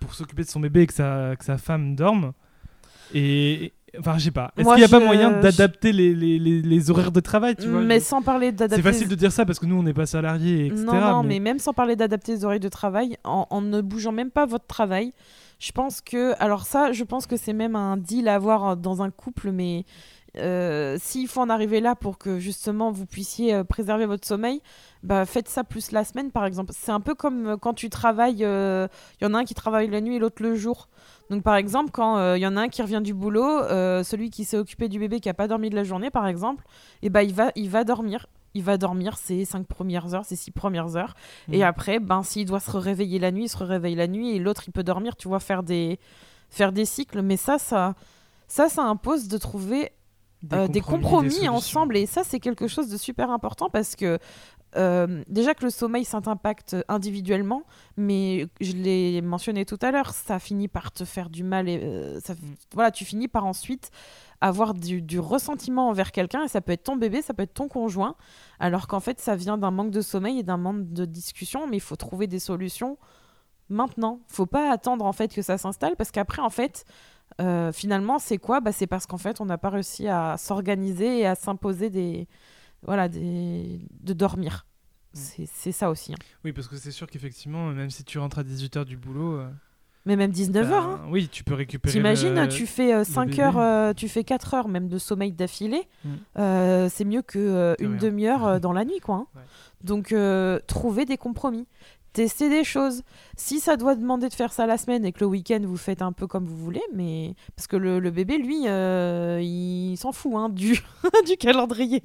[0.00, 2.32] pour s'occuper de son bébé et que sa, que sa femme dorme?
[3.12, 3.72] Et.
[3.98, 4.52] Enfin, je sais pas.
[4.56, 7.68] Est-ce qu'il n'y a pas moyen d'adapter les, les, les, les horaires de travail tu
[7.68, 8.82] vois mais sans parler d'adapter.
[8.82, 10.84] C'est facile de dire ça parce que nous, on n'est pas salariés, etc.
[10.84, 11.40] Non, non, mais...
[11.40, 14.66] même sans parler d'adapter les oreilles de travail, en, en ne bougeant même pas votre
[14.66, 15.12] travail,
[15.58, 16.34] je pense que.
[16.40, 19.84] Alors, ça, je pense que c'est même un deal à avoir dans un couple, mais
[20.36, 24.60] euh, s'il faut en arriver là pour que justement vous puissiez euh, préserver votre sommeil,
[25.02, 26.72] bah, faites ça plus la semaine, par exemple.
[26.76, 28.38] C'est un peu comme euh, quand tu travailles.
[28.40, 28.88] Il
[29.22, 30.88] y en a un qui travaille la nuit et l'autre le jour.
[31.30, 33.62] Donc, par exemple, quand il y en a un qui revient du boulot,
[34.02, 36.64] celui qui s'est occupé du bébé qui a pas dormi de la journée, par exemple,
[37.02, 38.26] et bah, il, va, il va dormir.
[38.56, 41.14] Il va dormir ses cinq premières heures, ses six premières heures.
[41.50, 41.62] Et Mhm.
[41.64, 44.36] après, ben, s'il doit se réveiller la nuit, il se réveille la nuit.
[44.36, 45.98] Et l'autre, il peut dormir, tu vois, faire des,
[46.50, 47.20] faire des cycles.
[47.22, 47.94] Mais ça, ça,
[48.46, 49.90] ça, ça impose de trouver
[50.52, 51.96] euh, des compromis, ensemble.
[51.96, 54.18] Et ça, c'est quelque chose de super important parce que
[54.76, 57.62] euh, déjà que le sommeil, ça t'impacte individuellement,
[57.96, 61.68] mais je l'ai mentionné tout à l'heure, ça finit par te faire du mal.
[61.68, 62.34] Et, euh, ça,
[62.72, 63.90] Voilà, tu finis par ensuite
[64.40, 67.54] avoir du, du ressentiment envers quelqu'un, et ça peut être ton bébé, ça peut être
[67.54, 68.16] ton conjoint,
[68.58, 71.76] alors qu'en fait, ça vient d'un manque de sommeil et d'un manque de discussion, mais
[71.76, 72.98] il faut trouver des solutions
[73.70, 74.20] maintenant.
[74.28, 76.84] faut pas attendre en fait que ça s'installe, parce qu'après, en fait,
[77.40, 78.60] euh, finalement, c'est quoi?
[78.60, 82.28] Bah, C'est parce qu'en fait, on n'a pas réussi à s'organiser et à s'imposer des.
[82.82, 83.80] Voilà, des...
[84.02, 84.66] de dormir.
[85.14, 85.18] Mm.
[85.46, 86.12] C'est ça aussi.
[86.12, 86.16] hein.
[86.44, 89.36] Oui, parce que c'est sûr qu'effectivement, même si tu rentres à 18h du boulot.
[89.38, 89.48] euh,
[90.06, 90.86] Mais même 19 heures.
[90.88, 91.08] bah, hein.
[91.10, 91.92] Oui, tu peux récupérer.
[91.92, 93.42] T'imagines, le- tu fais 5 bébé.
[93.42, 96.08] heures, euh, tu fais 4 heures même de sommeil d'affilée, Mm.
[96.38, 99.14] euh, c'est mieux que euh, une demi-heure euh, dans la nuit, quoi.
[99.16, 99.26] hein.
[99.34, 99.42] Ouais.
[99.82, 101.66] Donc, euh, trouver des compromis,
[102.14, 103.02] tester des choses.
[103.36, 106.00] Si ça doit demander de faire ça la semaine et que le week-end vous faites
[106.00, 110.32] un peu comme vous voulez, mais parce que le, bébé, lui, euh, il s'en fout
[110.34, 110.48] hein,
[111.26, 112.02] du calendrier.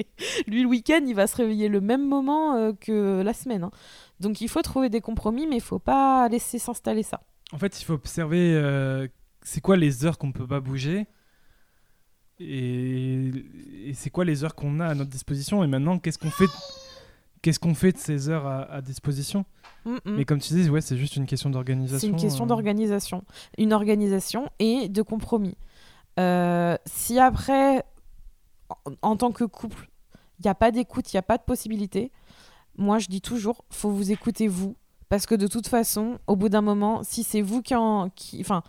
[0.47, 3.63] Lui, le week-end, il va se réveiller le même moment euh, que la semaine.
[3.63, 3.71] hein.
[4.19, 7.21] Donc, il faut trouver des compromis, mais il faut pas laisser s'installer ça.
[7.53, 9.07] En fait, il faut observer euh,
[9.43, 11.07] c'est quoi les heures qu'on peut pas bouger
[12.41, 16.45] et c'est quoi les heures qu'on a à notre disposition et maintenant qu'est-ce qu'on fait
[17.41, 19.45] qu'est-ce qu'on fait de ces heures à, à disposition
[19.85, 19.99] Mm, mm.
[20.05, 21.99] Mais comme tu dis, ouais, c'est juste une question d'organisation.
[21.99, 23.23] C'est une question euh, d'organisation.
[23.57, 25.55] Une organisation et de compromis.
[26.19, 27.83] Euh, si après,
[28.69, 29.89] en, en tant que couple,
[30.39, 32.11] il n'y a pas d'écoute, il n'y a pas de possibilité,
[32.77, 34.75] moi je dis toujours, faut vous écouter vous.
[35.09, 38.09] Parce que de toute façon, au bout d'un moment, si c'est vous qui en.
[38.09, 38.61] Qui, enfin,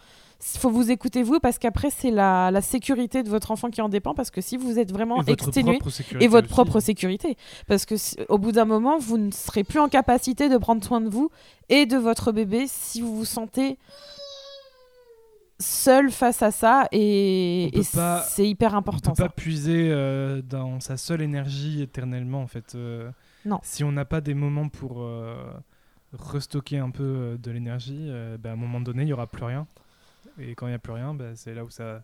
[0.54, 3.82] il faut vous écouter vous parce qu'après, c'est la, la sécurité de votre enfant qui
[3.82, 4.14] en dépend.
[4.14, 5.78] Parce que si vous êtes vraiment et exténué,
[6.20, 6.52] et votre aussi.
[6.54, 7.36] propre sécurité.
[7.66, 10.82] Parce que si- au bout d'un moment, vous ne serez plus en capacité de prendre
[10.84, 11.30] soin de vous
[11.68, 13.76] et de votre bébé si vous vous sentez
[15.58, 17.82] seul face à ça et, On
[18.26, 19.28] c'est hyper On important peut ça.
[19.28, 22.74] pas puiser euh, dans sa seule énergie éternellement en fait.
[22.74, 23.10] euh,
[23.44, 23.60] Non.
[23.62, 25.36] Si on n'a pas des moments pour euh,
[26.14, 28.10] restocker un peu de l'énergie,
[28.42, 29.66] bah, à un moment donné, il y aura plus rien.
[30.40, 32.02] Et quand il y a plus rien, bah, c'est là où ça,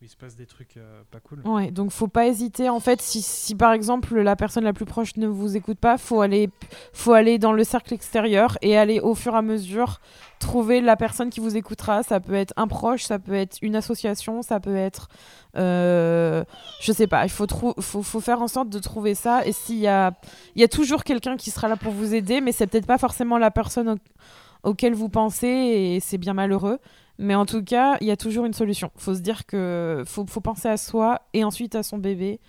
[0.00, 1.40] où il se passe des trucs euh, pas cool.
[1.44, 2.68] Ouais, donc faut pas hésiter.
[2.68, 5.98] En fait, si, si par exemple la personne la plus proche ne vous écoute pas,
[5.98, 6.48] faut aller,
[6.92, 10.00] faut aller dans le cercle extérieur et aller au fur et à mesure
[10.40, 12.02] trouver la personne qui vous écoutera.
[12.02, 15.08] Ça peut être un proche, ça peut être une association, ça peut être,
[15.56, 16.44] euh,
[16.80, 17.24] je sais pas.
[17.24, 17.46] Il faut,
[17.80, 19.46] faut, faut faire en sorte de trouver ça.
[19.46, 20.12] Et s'il y a,
[20.56, 23.38] y a toujours quelqu'un qui sera là pour vous aider, mais c'est peut-être pas forcément
[23.38, 26.78] la personne au- auquel vous pensez et c'est bien malheureux.
[27.18, 28.90] Mais en tout cas, il y a toujours une solution.
[28.96, 32.40] Faut se dire que faut, faut penser à soi et ensuite à son bébé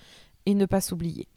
[0.45, 1.27] et ne pas s'oublier.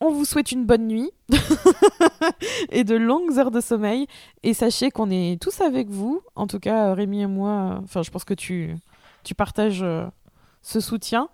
[0.00, 1.10] On vous souhaite une bonne nuit
[2.70, 4.06] et de longues heures de sommeil.
[4.42, 6.20] Et sachez qu'on est tous avec vous.
[6.34, 8.76] En tout cas, Rémi et moi, enfin, je pense que tu,
[9.22, 10.04] tu partages euh,
[10.60, 11.28] ce soutien.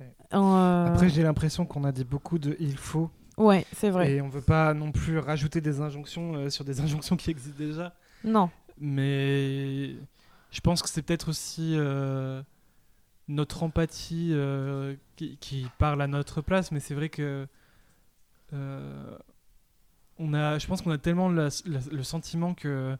[0.00, 0.12] Ouais.
[0.34, 4.14] Euh, Après, j'ai l'impression qu'on a dit beaucoup de il faut ouais, c'est vrai.
[4.14, 7.58] et on veut pas non plus rajouter des injonctions euh, sur des injonctions qui existent
[7.58, 7.94] déjà.
[8.24, 9.94] Non, Mais
[10.50, 12.42] je pense que c'est peut-être aussi euh,
[13.28, 17.46] notre empathie euh, qui, qui parle à notre place, mais c'est vrai que
[18.52, 19.18] euh,
[20.18, 22.96] on a, je pense qu'on a tellement la- la- le sentiment que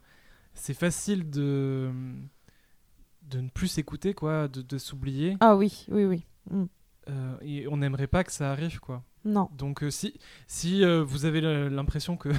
[0.53, 1.91] c'est facile de
[3.23, 6.23] de ne plus s'écouter, quoi, de, de s'oublier, ah oui, oui, oui.
[6.49, 6.65] Mm.
[7.41, 9.03] et on n'aimerait pas que ça arrive, quoi.
[9.25, 10.13] Non, Donc euh, si,
[10.47, 12.29] si euh, vous avez l'impression que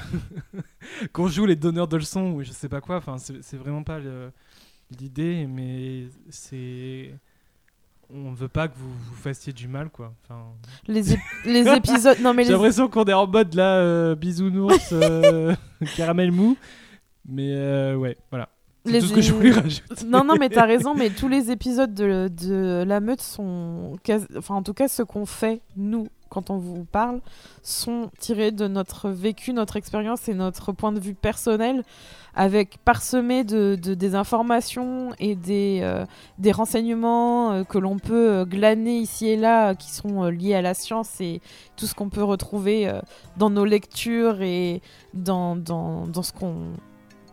[1.12, 3.98] qu'on joue les donneurs de leçons ou je sais pas quoi, enfin c'est vraiment pas
[4.98, 7.12] l'idée, mais c'est
[8.10, 10.14] on veut pas que vous vous fassiez du mal quoi.
[10.24, 10.42] Enfin,
[10.86, 12.18] les, ép- les épisodes.
[12.22, 15.54] Non mais j'ai les, l'impression qu'on est en mode là euh, bisounours, euh,
[15.96, 16.56] caramel mou,
[17.26, 18.48] mais ouais voilà.
[18.84, 20.06] Les tout ce que je voulais rajouter.
[20.06, 23.98] Non, non, mais t'as raison, mais tous les épisodes de, de la meute sont.
[24.36, 27.20] Enfin, en tout cas, ce qu'on fait, nous, quand on vous parle
[27.62, 31.82] sont tirés de notre vécu, notre expérience et notre point de vue personnel,
[32.34, 36.04] avec parsemé de, des informations et des, euh,
[36.38, 40.62] des renseignements euh, que l'on peut euh, glaner ici et là, qui sont liés à
[40.62, 41.40] la science et
[41.76, 42.90] tout ce qu'on peut retrouver
[43.36, 44.82] dans nos lectures et
[45.14, 46.54] dans, dans, dans ce qu'on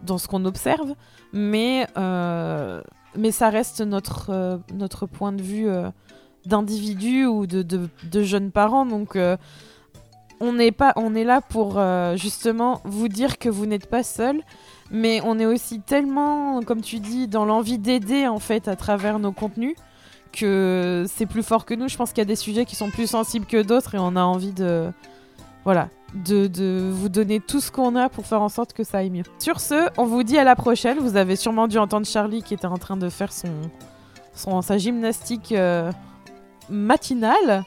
[0.03, 0.93] dans ce qu'on observe,
[1.33, 5.67] mais, mais ça reste notre, notre point de vue
[6.45, 8.85] d'individus ou de, de, jeunes parents.
[8.85, 9.37] Donc, euh,
[10.39, 14.03] on, est pas, on est là pour euh, justement vous dire que vous n'êtes pas
[14.03, 14.41] seul.
[14.91, 19.17] Mais on est aussi tellement, comme tu dis, dans l'envie d'aider en fait à travers
[19.17, 19.75] nos contenus
[20.31, 21.87] que c'est plus fort que nous.
[21.87, 24.15] Je pense qu'il y a des sujets qui sont plus sensibles que d'autres et on
[24.15, 24.91] a envie de,
[25.63, 28.99] voilà, de, de, vous donner tout ce qu'on a pour faire en sorte que ça
[28.99, 29.23] aille mieux.
[29.39, 30.99] Sur ce, on vous dit à la prochaine.
[30.99, 33.49] Vous avez sûrement dû entendre Charlie qui était en train de faire son,
[34.33, 35.91] son sa gymnastique euh,
[36.69, 37.63] matinale.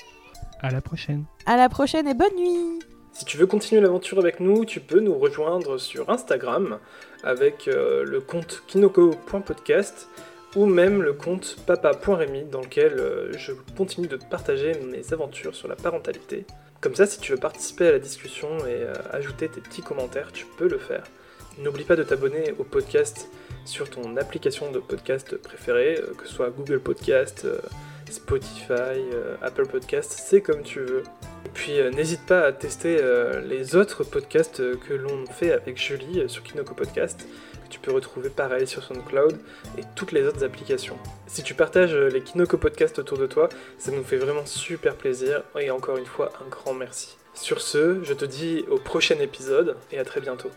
[0.61, 1.25] À la prochaine.
[1.47, 2.79] À la prochaine et bonne nuit.
[3.19, 6.79] Si tu veux continuer l'aventure avec nous, tu peux nous rejoindre sur Instagram
[7.25, 10.09] avec euh, le compte kinoko.podcast
[10.55, 15.67] ou même le compte papa.remy dans lequel euh, je continue de partager mes aventures sur
[15.67, 16.47] la parentalité.
[16.81, 20.31] Comme ça, si tu veux participer à la discussion et euh, ajouter tes petits commentaires,
[20.33, 21.03] tu peux le faire.
[21.59, 23.29] N'oublie pas de t'abonner au podcast
[23.65, 27.49] sur ton application de podcast préférée, que ce soit Google Podcast,
[28.13, 28.71] Spotify,
[29.13, 31.03] euh, Apple Podcast, c'est comme tu veux.
[31.45, 35.77] Et puis euh, n'hésite pas à tester euh, les autres podcasts que l'on fait avec
[35.77, 37.27] Julie sur Kinoko Podcast,
[37.65, 39.39] que tu peux retrouver pareil sur SoundCloud
[39.79, 40.97] et toutes les autres applications.
[41.27, 43.49] Si tu partages les Kinoko Podcasts autour de toi,
[43.79, 47.17] ça nous fait vraiment super plaisir et encore une fois un grand merci.
[47.35, 50.51] Sur ce, je te dis au prochain épisode et à très bientôt.